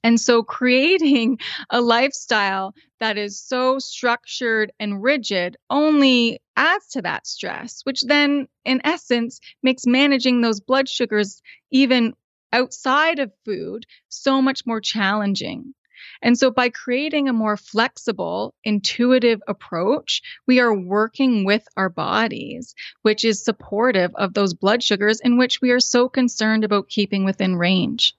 And 0.03 0.19
so 0.19 0.43
creating 0.43 1.39
a 1.69 1.81
lifestyle 1.81 2.73
that 2.99 3.17
is 3.17 3.39
so 3.39 3.79
structured 3.79 4.71
and 4.79 5.01
rigid 5.01 5.57
only 5.69 6.39
adds 6.55 6.87
to 6.89 7.01
that 7.01 7.27
stress, 7.27 7.81
which 7.83 8.01
then 8.03 8.47
in 8.63 8.81
essence 8.83 9.39
makes 9.63 9.85
managing 9.85 10.41
those 10.41 10.59
blood 10.59 10.87
sugars 10.87 11.41
even 11.71 12.13
outside 12.53 13.19
of 13.19 13.31
food 13.45 13.85
so 14.09 14.41
much 14.41 14.65
more 14.65 14.81
challenging. 14.81 15.73
And 16.21 16.37
so 16.37 16.51
by 16.51 16.69
creating 16.69 17.27
a 17.27 17.33
more 17.33 17.57
flexible, 17.57 18.53
intuitive 18.63 19.41
approach, 19.47 20.21
we 20.45 20.59
are 20.59 20.73
working 20.73 21.43
with 21.43 21.67
our 21.75 21.89
bodies, 21.89 22.75
which 23.01 23.25
is 23.25 23.43
supportive 23.43 24.11
of 24.15 24.33
those 24.33 24.53
blood 24.53 24.83
sugars 24.83 25.19
in 25.19 25.37
which 25.37 25.61
we 25.61 25.71
are 25.71 25.79
so 25.79 26.07
concerned 26.07 26.63
about 26.63 26.89
keeping 26.89 27.25
within 27.25 27.55
range. 27.55 28.15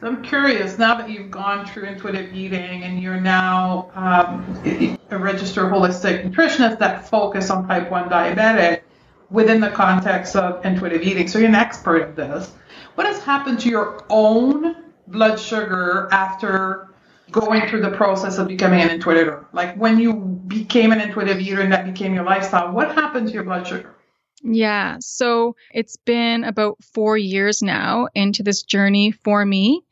So 0.00 0.06
I'm 0.06 0.22
curious, 0.22 0.78
now 0.78 0.94
that 0.94 1.10
you've 1.10 1.30
gone 1.30 1.66
through 1.66 1.84
intuitive 1.84 2.32
eating 2.34 2.84
and 2.84 3.02
you're 3.02 3.20
now 3.20 3.90
um, 3.94 4.98
a 5.10 5.18
registered 5.18 5.70
holistic 5.70 6.26
nutritionist 6.26 6.78
that 6.78 7.06
focus 7.06 7.50
on 7.50 7.68
type 7.68 7.90
1 7.90 8.08
diabetic, 8.08 8.80
within 9.28 9.60
the 9.60 9.70
context 9.70 10.36
of 10.36 10.64
intuitive 10.64 11.02
eating, 11.02 11.28
so 11.28 11.38
you're 11.38 11.48
an 11.48 11.54
expert 11.54 12.00
at 12.02 12.16
this. 12.16 12.50
What 12.94 13.06
has 13.06 13.22
happened 13.22 13.60
to 13.60 13.68
your 13.68 14.04
own 14.08 14.74
blood 15.06 15.38
sugar 15.38 16.08
after 16.10 16.88
going 17.30 17.68
through 17.68 17.82
the 17.82 17.90
process 17.90 18.38
of 18.38 18.48
becoming 18.48 18.80
an 18.80 18.90
intuitive? 18.90 19.26
eater? 19.26 19.46
Like 19.52 19.76
when 19.76 20.00
you 20.00 20.14
became 20.14 20.92
an 20.92 21.00
intuitive 21.02 21.40
eater 21.40 21.60
and 21.60 21.72
that 21.72 21.84
became 21.84 22.14
your 22.14 22.24
lifestyle, 22.24 22.72
what 22.72 22.94
happened 22.94 23.28
to 23.28 23.34
your 23.34 23.44
blood 23.44 23.66
sugar? 23.66 23.94
Yeah, 24.42 24.96
so 25.00 25.56
it's 25.72 25.96
been 25.98 26.44
about 26.44 26.82
four 26.82 27.18
years 27.18 27.62
now 27.62 28.08
into 28.14 28.42
this 28.42 28.62
journey 28.62 29.10
for 29.10 29.44
me. 29.44 29.84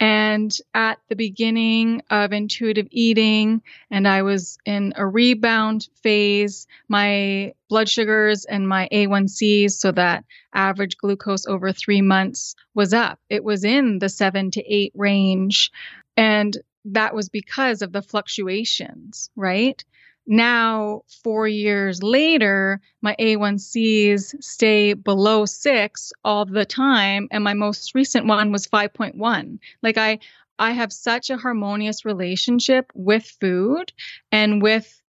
And 0.00 0.56
at 0.74 0.98
the 1.08 1.16
beginning 1.16 2.02
of 2.08 2.32
intuitive 2.32 2.86
eating, 2.90 3.62
and 3.90 4.06
I 4.06 4.22
was 4.22 4.58
in 4.64 4.92
a 4.96 5.04
rebound 5.04 5.88
phase, 6.02 6.68
my 6.88 7.54
blood 7.68 7.88
sugars 7.88 8.44
and 8.44 8.68
my 8.68 8.88
A1Cs, 8.92 9.72
so 9.72 9.90
that 9.92 10.24
average 10.54 10.98
glucose 10.98 11.46
over 11.46 11.72
three 11.72 12.02
months 12.02 12.54
was 12.74 12.94
up. 12.94 13.18
It 13.28 13.42
was 13.42 13.64
in 13.64 13.98
the 13.98 14.08
seven 14.08 14.52
to 14.52 14.62
eight 14.62 14.92
range. 14.94 15.72
And 16.16 16.56
that 16.84 17.14
was 17.14 17.28
because 17.28 17.82
of 17.82 17.92
the 17.92 18.02
fluctuations, 18.02 19.30
right? 19.34 19.84
Now, 20.30 21.04
four 21.24 21.48
years 21.48 22.02
later, 22.02 22.82
my 23.00 23.16
A1Cs 23.18 24.44
stay 24.44 24.92
below 24.92 25.46
six 25.46 26.12
all 26.22 26.44
the 26.44 26.66
time. 26.66 27.28
And 27.30 27.42
my 27.42 27.54
most 27.54 27.94
recent 27.94 28.26
one 28.26 28.52
was 28.52 28.66
5.1. 28.66 29.58
Like 29.82 29.96
I, 29.96 30.18
I 30.58 30.72
have 30.72 30.92
such 30.92 31.30
a 31.30 31.38
harmonious 31.38 32.04
relationship 32.04 32.92
with 32.94 33.24
food 33.40 33.90
and 34.30 34.60
with 34.60 35.00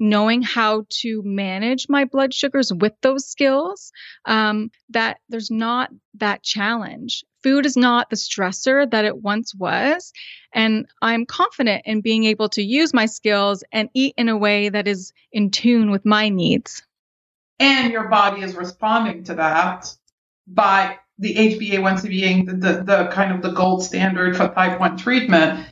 knowing 0.00 0.42
how 0.42 0.84
to 0.88 1.22
manage 1.24 1.86
my 1.88 2.06
blood 2.06 2.32
sugars 2.32 2.72
with 2.72 2.94
those 3.02 3.26
skills 3.26 3.92
um, 4.24 4.70
that 4.88 5.18
there's 5.28 5.50
not 5.50 5.90
that 6.14 6.42
challenge. 6.42 7.24
Food 7.42 7.66
is 7.66 7.76
not 7.76 8.10
the 8.10 8.16
stressor 8.16 8.90
that 8.90 9.04
it 9.04 9.16
once 9.16 9.54
was 9.54 10.12
and 10.52 10.86
i'm 11.00 11.26
confident 11.26 11.82
in 11.84 12.00
being 12.00 12.24
able 12.24 12.48
to 12.48 12.62
use 12.62 12.92
my 12.92 13.06
skills 13.06 13.62
and 13.72 13.88
eat 13.94 14.14
in 14.16 14.28
a 14.28 14.36
way 14.36 14.68
that 14.68 14.88
is 14.88 15.12
in 15.32 15.50
tune 15.50 15.90
with 15.90 16.04
my 16.04 16.28
needs. 16.28 16.82
And 17.58 17.92
your 17.92 18.08
body 18.08 18.42
is 18.42 18.56
responding 18.56 19.24
to 19.24 19.34
that 19.34 19.94
by 20.46 20.98
the 21.18 21.34
HbA1c 21.34 22.08
being 22.08 22.46
the, 22.46 22.54
the, 22.54 22.82
the 22.82 23.08
kind 23.12 23.32
of 23.32 23.42
the 23.42 23.50
gold 23.50 23.84
standard 23.84 24.36
for 24.36 24.48
type 24.48 24.80
1 24.80 24.96
treatment 24.96 25.66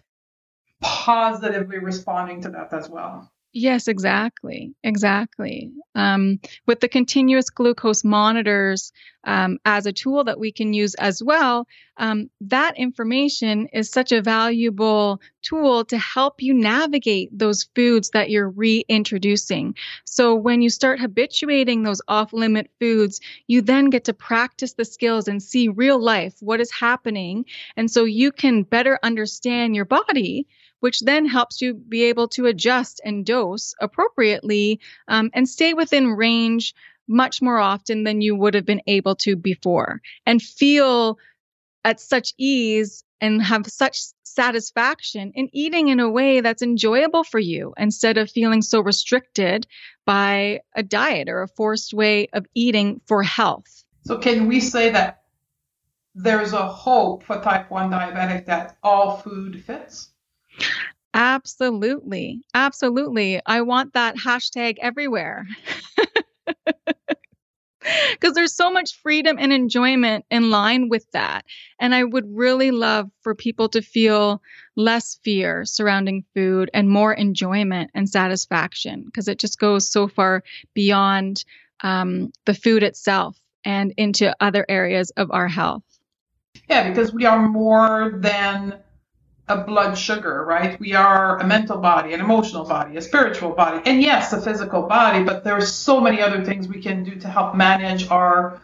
positively 0.80 1.78
responding 1.78 2.42
to 2.42 2.50
that 2.50 2.72
as 2.72 2.88
well 2.88 3.30
Yes, 3.54 3.88
exactly. 3.88 4.74
Exactly. 4.84 5.72
Um, 5.94 6.38
with 6.66 6.80
the 6.80 6.88
continuous 6.88 7.48
glucose 7.48 8.04
monitors 8.04 8.92
um, 9.24 9.58
as 9.64 9.86
a 9.86 9.92
tool 9.92 10.22
that 10.24 10.38
we 10.38 10.52
can 10.52 10.74
use 10.74 10.94
as 10.94 11.22
well, 11.22 11.66
um, 11.96 12.28
that 12.42 12.76
information 12.78 13.66
is 13.72 13.90
such 13.90 14.12
a 14.12 14.20
valuable 14.22 15.20
tool 15.42 15.84
to 15.86 15.96
help 15.98 16.42
you 16.42 16.52
navigate 16.54 17.36
those 17.36 17.68
foods 17.74 18.10
that 18.10 18.30
you're 18.30 18.50
reintroducing. 18.50 19.74
So 20.04 20.34
when 20.34 20.60
you 20.60 20.68
start 20.70 21.00
habituating 21.00 21.82
those 21.82 22.02
off 22.06 22.32
limit 22.34 22.70
foods, 22.78 23.18
you 23.46 23.62
then 23.62 23.88
get 23.90 24.04
to 24.04 24.12
practice 24.12 24.74
the 24.74 24.84
skills 24.84 25.26
and 25.26 25.42
see 25.42 25.68
real 25.68 25.98
life 25.98 26.34
what 26.40 26.60
is 26.60 26.70
happening. 26.70 27.46
And 27.76 27.90
so 27.90 28.04
you 28.04 28.30
can 28.30 28.62
better 28.62 28.98
understand 29.02 29.74
your 29.74 29.86
body 29.86 30.46
which 30.80 31.00
then 31.00 31.26
helps 31.26 31.60
you 31.60 31.74
be 31.74 32.04
able 32.04 32.28
to 32.28 32.46
adjust 32.46 33.00
and 33.04 33.26
dose 33.26 33.74
appropriately 33.80 34.80
um, 35.08 35.30
and 35.34 35.48
stay 35.48 35.74
within 35.74 36.08
range 36.08 36.74
much 37.08 37.40
more 37.40 37.58
often 37.58 38.04
than 38.04 38.20
you 38.20 38.36
would 38.36 38.54
have 38.54 38.66
been 38.66 38.82
able 38.86 39.16
to 39.16 39.34
before 39.34 40.00
and 40.26 40.42
feel 40.42 41.18
at 41.84 42.00
such 42.00 42.34
ease 42.36 43.04
and 43.20 43.42
have 43.42 43.66
such 43.66 43.98
satisfaction 44.22 45.32
in 45.34 45.48
eating 45.52 45.88
in 45.88 46.00
a 46.00 46.08
way 46.08 46.40
that's 46.40 46.62
enjoyable 46.62 47.24
for 47.24 47.40
you 47.40 47.74
instead 47.76 48.18
of 48.18 48.30
feeling 48.30 48.62
so 48.62 48.80
restricted 48.80 49.66
by 50.04 50.60
a 50.76 50.82
diet 50.82 51.28
or 51.28 51.42
a 51.42 51.48
forced 51.48 51.92
way 51.92 52.28
of 52.32 52.46
eating 52.54 53.00
for 53.06 53.22
health. 53.22 53.84
So, 54.04 54.18
can 54.18 54.46
we 54.46 54.60
say 54.60 54.90
that 54.90 55.22
there's 56.14 56.52
a 56.52 56.66
hope 56.66 57.24
for 57.24 57.40
type 57.40 57.70
1 57.70 57.90
diabetic 57.90 58.46
that 58.46 58.76
all 58.82 59.16
food 59.16 59.64
fits? 59.64 60.10
Absolutely. 61.14 62.42
Absolutely. 62.54 63.40
I 63.44 63.62
want 63.62 63.94
that 63.94 64.16
hashtag 64.16 64.76
everywhere. 64.80 65.46
Because 68.12 68.34
there's 68.34 68.54
so 68.54 68.70
much 68.70 69.00
freedom 69.00 69.36
and 69.38 69.52
enjoyment 69.52 70.24
in 70.30 70.50
line 70.50 70.88
with 70.88 71.10
that. 71.12 71.44
And 71.78 71.94
I 71.94 72.04
would 72.04 72.24
really 72.28 72.70
love 72.70 73.08
for 73.22 73.34
people 73.34 73.68
to 73.70 73.80
feel 73.80 74.42
less 74.76 75.18
fear 75.22 75.64
surrounding 75.64 76.24
food 76.34 76.70
and 76.74 76.90
more 76.90 77.14
enjoyment 77.14 77.90
and 77.94 78.08
satisfaction 78.08 79.04
because 79.04 79.28
it 79.28 79.38
just 79.38 79.58
goes 79.58 79.90
so 79.90 80.08
far 80.08 80.42
beyond 80.74 81.44
um, 81.82 82.32
the 82.44 82.54
food 82.54 82.82
itself 82.82 83.38
and 83.64 83.94
into 83.96 84.34
other 84.40 84.66
areas 84.68 85.10
of 85.10 85.30
our 85.30 85.48
health. 85.48 85.84
Yeah, 86.68 86.88
because 86.88 87.12
we 87.12 87.24
are 87.24 87.48
more 87.48 88.18
than 88.20 88.80
a 89.48 89.64
blood 89.64 89.96
sugar, 89.96 90.44
right? 90.44 90.78
We 90.78 90.94
are 90.94 91.38
a 91.38 91.46
mental 91.46 91.78
body, 91.78 92.12
an 92.12 92.20
emotional 92.20 92.64
body, 92.64 92.96
a 92.96 93.02
spiritual 93.02 93.52
body, 93.52 93.82
and 93.84 94.02
yes, 94.02 94.32
a 94.32 94.40
physical 94.40 94.82
body, 94.82 95.24
but 95.24 95.44
there's 95.44 95.72
so 95.72 96.00
many 96.00 96.20
other 96.20 96.44
things 96.44 96.68
we 96.68 96.82
can 96.82 97.04
do 97.04 97.16
to 97.16 97.28
help 97.28 97.54
manage 97.54 98.10
our 98.10 98.60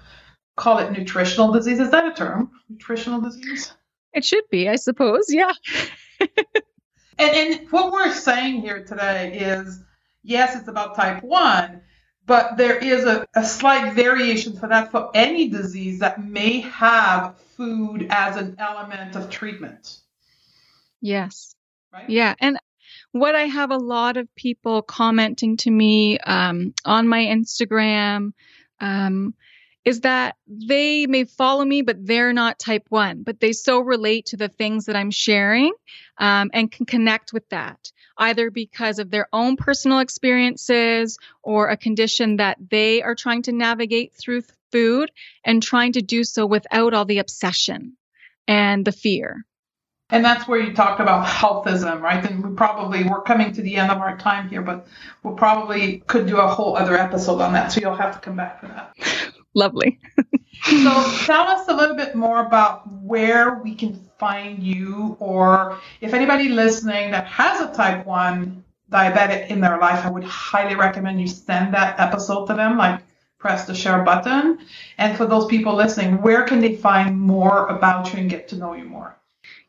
call 0.56 0.78
it 0.78 0.92
nutritional 0.92 1.52
disease. 1.52 1.80
Is 1.80 1.90
that 1.90 2.06
a 2.06 2.14
term? 2.14 2.50
Nutritional 2.68 3.20
disease? 3.20 3.72
It 4.12 4.24
should 4.24 4.48
be, 4.50 4.68
I 4.68 4.76
suppose, 4.76 5.26
yeah. 5.28 5.52
and 6.20 6.30
and 7.18 7.70
what 7.70 7.92
we're 7.92 8.12
saying 8.12 8.60
here 8.60 8.84
today 8.84 9.38
is 9.38 9.80
yes, 10.22 10.56
it's 10.56 10.68
about 10.68 10.96
type 10.96 11.22
one, 11.22 11.82
but 12.26 12.56
there 12.56 12.78
is 12.78 13.04
a, 13.04 13.26
a 13.34 13.44
slight 13.44 13.94
variation 13.94 14.56
for 14.56 14.68
that 14.68 14.90
for 14.90 15.10
any 15.14 15.48
disease 15.48 16.00
that 16.00 16.24
may 16.24 16.60
have 16.60 17.36
food 17.56 18.06
as 18.10 18.36
an 18.36 18.56
element 18.58 19.16
of 19.16 19.30
treatment. 19.30 19.98
Yes. 21.04 21.54
Right? 21.92 22.08
Yeah. 22.08 22.34
And 22.40 22.58
what 23.12 23.34
I 23.34 23.42
have 23.42 23.70
a 23.70 23.76
lot 23.76 24.16
of 24.16 24.34
people 24.34 24.80
commenting 24.80 25.58
to 25.58 25.70
me 25.70 26.18
um, 26.18 26.72
on 26.86 27.08
my 27.08 27.26
Instagram 27.26 28.32
um, 28.80 29.34
is 29.84 30.00
that 30.00 30.36
they 30.46 31.06
may 31.06 31.24
follow 31.24 31.62
me, 31.62 31.82
but 31.82 32.06
they're 32.06 32.32
not 32.32 32.58
type 32.58 32.86
one, 32.88 33.22
but 33.22 33.38
they 33.38 33.52
so 33.52 33.80
relate 33.80 34.26
to 34.26 34.38
the 34.38 34.48
things 34.48 34.86
that 34.86 34.96
I'm 34.96 35.10
sharing 35.10 35.74
um, 36.16 36.50
and 36.54 36.72
can 36.72 36.86
connect 36.86 37.34
with 37.34 37.46
that, 37.50 37.92
either 38.16 38.50
because 38.50 38.98
of 38.98 39.10
their 39.10 39.28
own 39.30 39.56
personal 39.56 39.98
experiences 39.98 41.18
or 41.42 41.68
a 41.68 41.76
condition 41.76 42.36
that 42.36 42.56
they 42.70 43.02
are 43.02 43.14
trying 43.14 43.42
to 43.42 43.52
navigate 43.52 44.14
through 44.14 44.42
food 44.72 45.10
and 45.44 45.62
trying 45.62 45.92
to 45.92 46.02
do 46.02 46.24
so 46.24 46.46
without 46.46 46.94
all 46.94 47.04
the 47.04 47.18
obsession 47.18 47.98
and 48.48 48.86
the 48.86 48.92
fear. 48.92 49.44
And 50.10 50.24
that's 50.24 50.46
where 50.46 50.60
you 50.60 50.74
talked 50.74 51.00
about 51.00 51.26
healthism, 51.26 52.00
right? 52.00 52.24
And 52.24 52.44
we 52.44 52.54
probably 52.54 53.04
we're 53.04 53.22
coming 53.22 53.52
to 53.52 53.62
the 53.62 53.76
end 53.76 53.90
of 53.90 53.98
our 53.98 54.18
time 54.18 54.48
here, 54.48 54.60
but 54.60 54.86
we 55.22 55.30
will 55.30 55.36
probably 55.36 55.98
could 56.06 56.26
do 56.26 56.36
a 56.36 56.46
whole 56.46 56.76
other 56.76 56.96
episode 56.96 57.40
on 57.40 57.52
that. 57.54 57.72
So 57.72 57.80
you'll 57.80 57.96
have 57.96 58.14
to 58.14 58.20
come 58.20 58.36
back 58.36 58.60
for 58.60 58.68
that. 58.68 58.94
Lovely. 59.54 59.98
so 60.62 61.12
tell 61.24 61.46
us 61.48 61.68
a 61.68 61.74
little 61.74 61.96
bit 61.96 62.14
more 62.14 62.44
about 62.44 62.90
where 63.02 63.60
we 63.62 63.74
can 63.74 63.98
find 64.18 64.62
you, 64.62 65.16
or 65.20 65.78
if 66.00 66.12
anybody 66.12 66.48
listening 66.48 67.10
that 67.12 67.26
has 67.26 67.60
a 67.60 67.72
type 67.74 68.04
one 68.04 68.64
diabetic 68.90 69.48
in 69.48 69.60
their 69.60 69.78
life, 69.78 70.04
I 70.04 70.10
would 70.10 70.24
highly 70.24 70.74
recommend 70.74 71.20
you 71.20 71.28
send 71.28 71.74
that 71.74 71.98
episode 71.98 72.46
to 72.46 72.54
them, 72.54 72.76
like 72.76 73.00
press 73.38 73.66
the 73.66 73.74
share 73.74 74.02
button. 74.02 74.58
And 74.98 75.16
for 75.16 75.26
those 75.26 75.46
people 75.46 75.74
listening, 75.74 76.20
where 76.22 76.44
can 76.44 76.60
they 76.60 76.76
find 76.76 77.18
more 77.18 77.66
about 77.68 78.12
you 78.12 78.20
and 78.20 78.30
get 78.30 78.48
to 78.48 78.56
know 78.56 78.74
you 78.74 78.84
more? 78.84 79.16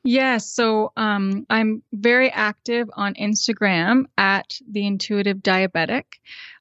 Yes. 0.07 0.45
So 0.45 0.91
um, 0.95 1.47
I'm 1.49 1.81
very 1.91 2.29
active 2.29 2.87
on 2.93 3.15
Instagram 3.15 4.05
at 4.15 4.59
the 4.69 4.85
Intuitive 4.85 5.37
Diabetic. 5.37 6.03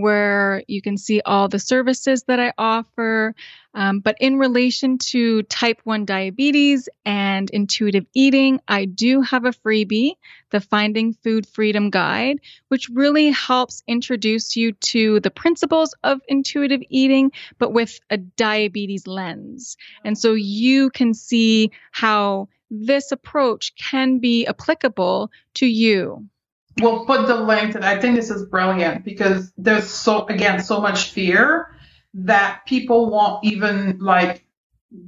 where 0.00 0.62
you 0.68 0.80
can 0.80 0.96
see 0.96 1.20
all 1.24 1.48
the 1.48 1.58
services 1.58 2.22
that 2.24 2.38
I 2.38 2.52
offer. 2.56 3.34
Um, 3.74 4.00
but 4.00 4.16
in 4.20 4.38
relation 4.38 4.98
to 4.98 5.42
type 5.44 5.80
1 5.84 6.04
diabetes 6.04 6.88
and 7.04 7.50
intuitive 7.50 8.06
eating, 8.14 8.60
I 8.66 8.86
do 8.86 9.20
have 9.22 9.44
a 9.44 9.50
freebie, 9.50 10.12
the 10.50 10.60
Finding 10.60 11.12
Food 11.12 11.46
Freedom 11.46 11.90
Guide, 11.90 12.38
which 12.68 12.88
really 12.88 13.30
helps 13.30 13.82
introduce 13.86 14.56
you 14.56 14.72
to 14.72 15.20
the 15.20 15.30
principles 15.30 15.94
of 16.02 16.20
intuitive 16.28 16.80
eating, 16.88 17.32
but 17.58 17.72
with 17.72 17.98
a 18.10 18.16
diabetes 18.16 19.06
lens. 19.06 19.76
And 20.04 20.16
so 20.16 20.34
you 20.34 20.90
can 20.90 21.14
see 21.14 21.72
how 21.90 22.48
this 22.70 23.12
approach 23.12 23.74
can 23.76 24.18
be 24.18 24.46
applicable 24.46 25.30
to 25.54 25.66
you. 25.66 26.28
We'll 26.80 27.04
put 27.06 27.26
the 27.26 27.36
link 27.36 27.72
to 27.72 27.86
I 27.86 27.98
think 27.98 28.16
this 28.16 28.30
is 28.30 28.44
brilliant 28.46 29.04
because 29.04 29.52
there's 29.56 29.88
so, 29.88 30.26
again, 30.26 30.62
so 30.62 30.80
much 30.80 31.10
fear 31.10 31.74
that 32.14 32.62
people 32.66 33.10
won't 33.10 33.44
even 33.44 33.98
like 34.00 34.44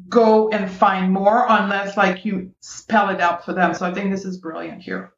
go 0.08 0.50
and 0.50 0.70
find 0.70 1.12
more 1.12 1.46
unless 1.48 1.96
like 1.96 2.24
you 2.24 2.52
spell 2.60 3.08
it 3.10 3.20
out 3.20 3.44
for 3.44 3.52
them. 3.52 3.74
So 3.74 3.86
I 3.86 3.94
think 3.94 4.10
this 4.10 4.24
is 4.24 4.38
brilliant 4.38 4.82
here. 4.82 5.12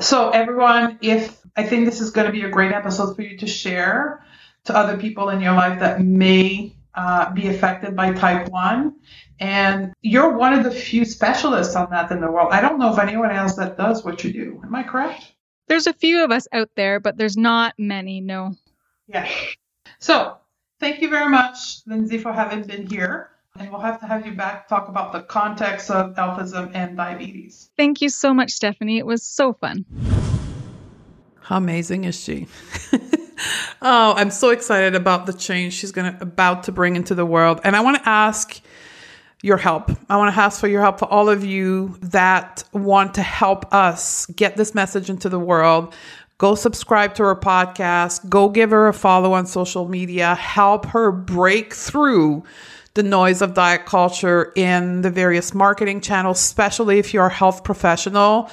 So 0.00 0.30
everyone, 0.30 0.98
if 1.00 1.40
I 1.56 1.62
think 1.62 1.86
this 1.86 2.00
is 2.00 2.10
going 2.10 2.26
to 2.26 2.32
be 2.32 2.42
a 2.42 2.50
great 2.50 2.72
episode 2.72 3.14
for 3.14 3.22
you 3.22 3.38
to 3.38 3.46
share 3.46 4.24
to 4.64 4.76
other 4.76 4.96
people 4.96 5.28
in 5.28 5.40
your 5.40 5.54
life 5.54 5.80
that 5.80 6.02
may 6.02 6.74
uh, 6.94 7.32
be 7.32 7.48
affected 7.48 7.96
by 7.96 8.12
type 8.12 8.48
1. 8.48 8.94
And 9.40 9.92
you're 10.00 10.36
one 10.36 10.52
of 10.52 10.64
the 10.64 10.70
few 10.70 11.04
specialists 11.04 11.74
on 11.74 11.90
that 11.90 12.10
in 12.10 12.20
the 12.20 12.30
world. 12.30 12.52
I 12.52 12.60
don't 12.60 12.78
know 12.78 12.90
of 12.90 12.98
anyone 12.98 13.30
else 13.30 13.56
that 13.56 13.76
does 13.76 14.04
what 14.04 14.22
you 14.24 14.32
do. 14.32 14.60
Am 14.64 14.74
I 14.74 14.84
correct? 14.84 15.33
There's 15.66 15.86
a 15.86 15.92
few 15.92 16.22
of 16.24 16.30
us 16.30 16.46
out 16.52 16.70
there, 16.76 17.00
but 17.00 17.16
there's 17.16 17.36
not 17.36 17.74
many, 17.78 18.20
no. 18.20 18.54
Yeah. 19.06 19.28
So 19.98 20.36
thank 20.78 21.00
you 21.00 21.08
very 21.08 21.28
much, 21.30 21.78
Lindsay, 21.86 22.18
for 22.18 22.32
having 22.32 22.62
been 22.62 22.86
here. 22.86 23.30
And 23.58 23.70
we'll 23.70 23.80
have 23.80 24.00
to 24.00 24.06
have 24.06 24.26
you 24.26 24.32
back 24.32 24.68
talk 24.68 24.88
about 24.88 25.12
the 25.12 25.20
context 25.22 25.88
of 25.88 26.16
autism 26.16 26.74
and 26.74 26.96
diabetes. 26.96 27.70
Thank 27.76 28.00
you 28.02 28.08
so 28.08 28.34
much, 28.34 28.50
Stephanie. 28.50 28.98
It 28.98 29.06
was 29.06 29.22
so 29.22 29.52
fun. 29.52 29.84
How 31.40 31.58
amazing 31.58 32.04
is 32.04 32.20
she? 32.20 32.48
oh, 33.82 34.14
I'm 34.16 34.30
so 34.30 34.50
excited 34.50 34.94
about 34.94 35.26
the 35.26 35.32
change 35.32 35.74
she's 35.74 35.92
going 35.92 36.16
to 36.16 36.22
about 36.22 36.64
to 36.64 36.72
bring 36.72 36.96
into 36.96 37.14
the 37.14 37.24
world. 37.24 37.60
And 37.62 37.76
I 37.76 37.80
want 37.80 37.98
to 37.98 38.08
ask 38.08 38.60
your 39.44 39.58
help. 39.58 39.90
I 40.08 40.16
want 40.16 40.34
to 40.34 40.40
ask 40.40 40.58
for 40.58 40.68
your 40.68 40.80
help 40.80 40.98
for 40.98 41.04
all 41.04 41.28
of 41.28 41.44
you 41.44 41.98
that 42.00 42.64
want 42.72 43.12
to 43.14 43.22
help 43.22 43.74
us 43.74 44.24
get 44.26 44.56
this 44.56 44.74
message 44.74 45.10
into 45.10 45.28
the 45.28 45.38
world. 45.38 45.94
Go 46.38 46.54
subscribe 46.54 47.14
to 47.16 47.24
her 47.24 47.36
podcast, 47.36 48.26
go 48.30 48.48
give 48.48 48.70
her 48.70 48.88
a 48.88 48.94
follow 48.94 49.34
on 49.34 49.44
social 49.44 49.86
media, 49.86 50.34
help 50.34 50.86
her 50.86 51.12
break 51.12 51.74
through 51.74 52.42
the 52.94 53.02
noise 53.02 53.42
of 53.42 53.52
diet 53.52 53.84
culture 53.84 54.50
in 54.56 55.02
the 55.02 55.10
various 55.10 55.52
marketing 55.52 56.00
channels, 56.00 56.40
especially 56.40 56.98
if 56.98 57.12
you're 57.12 57.26
a 57.26 57.32
health 57.32 57.64
professional 57.64 58.50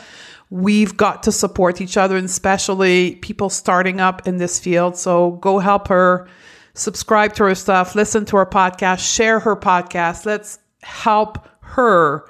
we've 0.49 0.97
got 0.97 1.23
to 1.23 1.31
support 1.31 1.79
each 1.79 1.95
other, 1.95 2.17
and 2.17 2.25
especially 2.25 3.15
people 3.15 3.49
starting 3.49 4.01
up 4.01 4.27
in 4.27 4.35
this 4.35 4.59
field. 4.59 4.97
So 4.97 5.31
go 5.39 5.59
help 5.59 5.87
her, 5.87 6.27
subscribe 6.73 7.33
to 7.35 7.45
her 7.45 7.55
stuff, 7.55 7.95
listen 7.95 8.25
to 8.25 8.35
her 8.35 8.45
podcast, 8.45 8.99
share 8.99 9.39
her 9.39 9.55
podcast. 9.55 10.25
Let's 10.25 10.59
help 10.83 11.47
her 11.61 12.25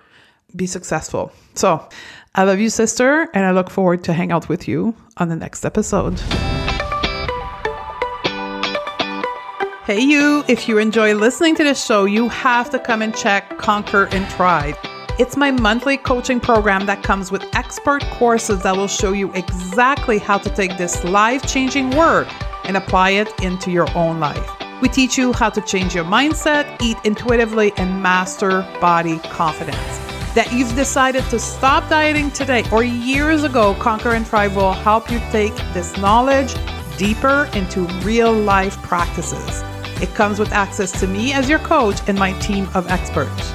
be 0.55 0.67
successful. 0.67 1.31
So 1.55 1.87
I 2.35 2.43
love 2.43 2.59
you, 2.59 2.69
sister, 2.69 3.29
and 3.33 3.45
I 3.45 3.51
look 3.51 3.69
forward 3.69 4.03
to 4.05 4.13
hang 4.13 4.31
out 4.31 4.49
with 4.49 4.67
you 4.67 4.95
on 5.17 5.29
the 5.29 5.35
next 5.35 5.65
episode. 5.65 6.19
Hey, 9.85 9.99
you, 9.99 10.43
if 10.47 10.69
you 10.69 10.77
enjoy 10.77 11.15
listening 11.15 11.55
to 11.55 11.63
this 11.63 11.83
show, 11.83 12.05
you 12.05 12.29
have 12.29 12.69
to 12.69 12.79
come 12.79 13.01
and 13.01 13.15
check 13.15 13.57
Conquer 13.57 14.07
and 14.11 14.25
Thrive. 14.33 14.77
It's 15.19 15.35
my 15.35 15.51
monthly 15.51 15.97
coaching 15.97 16.39
program 16.39 16.85
that 16.85 17.03
comes 17.03 17.31
with 17.31 17.43
expert 17.53 18.01
courses 18.11 18.63
that 18.63 18.75
will 18.75 18.87
show 18.87 19.11
you 19.11 19.33
exactly 19.33 20.17
how 20.17 20.37
to 20.37 20.49
take 20.49 20.77
this 20.77 21.03
life 21.03 21.45
changing 21.45 21.89
work 21.97 22.27
and 22.65 22.77
apply 22.77 23.11
it 23.11 23.27
into 23.43 23.71
your 23.71 23.89
own 23.97 24.19
life. 24.19 24.60
We 24.81 24.89
teach 24.89 25.17
you 25.17 25.31
how 25.31 25.49
to 25.51 25.61
change 25.61 25.95
your 25.95 26.03
mindset, 26.03 26.81
eat 26.81 26.97
intuitively, 27.03 27.71
and 27.77 28.01
master 28.01 28.63
body 28.81 29.19
confidence. 29.19 29.77
That 30.33 30.51
you've 30.51 30.75
decided 30.75 31.23
to 31.25 31.37
stop 31.39 31.87
dieting 31.89 32.31
today 32.31 32.63
or 32.71 32.83
years 32.83 33.43
ago, 33.43 33.75
Conquer 33.75 34.11
and 34.11 34.27
Thrive 34.27 34.55
will 34.55 34.73
help 34.73 35.11
you 35.11 35.19
take 35.31 35.55
this 35.73 35.95
knowledge 35.97 36.55
deeper 36.97 37.47
into 37.53 37.85
real 38.03 38.33
life 38.33 38.81
practices. 38.81 39.61
It 40.01 40.15
comes 40.15 40.39
with 40.39 40.51
access 40.51 40.91
to 40.99 41.05
me 41.07 41.31
as 41.33 41.47
your 41.47 41.59
coach 41.59 41.99
and 42.07 42.17
my 42.17 42.33
team 42.39 42.67
of 42.73 42.89
experts. 42.89 43.53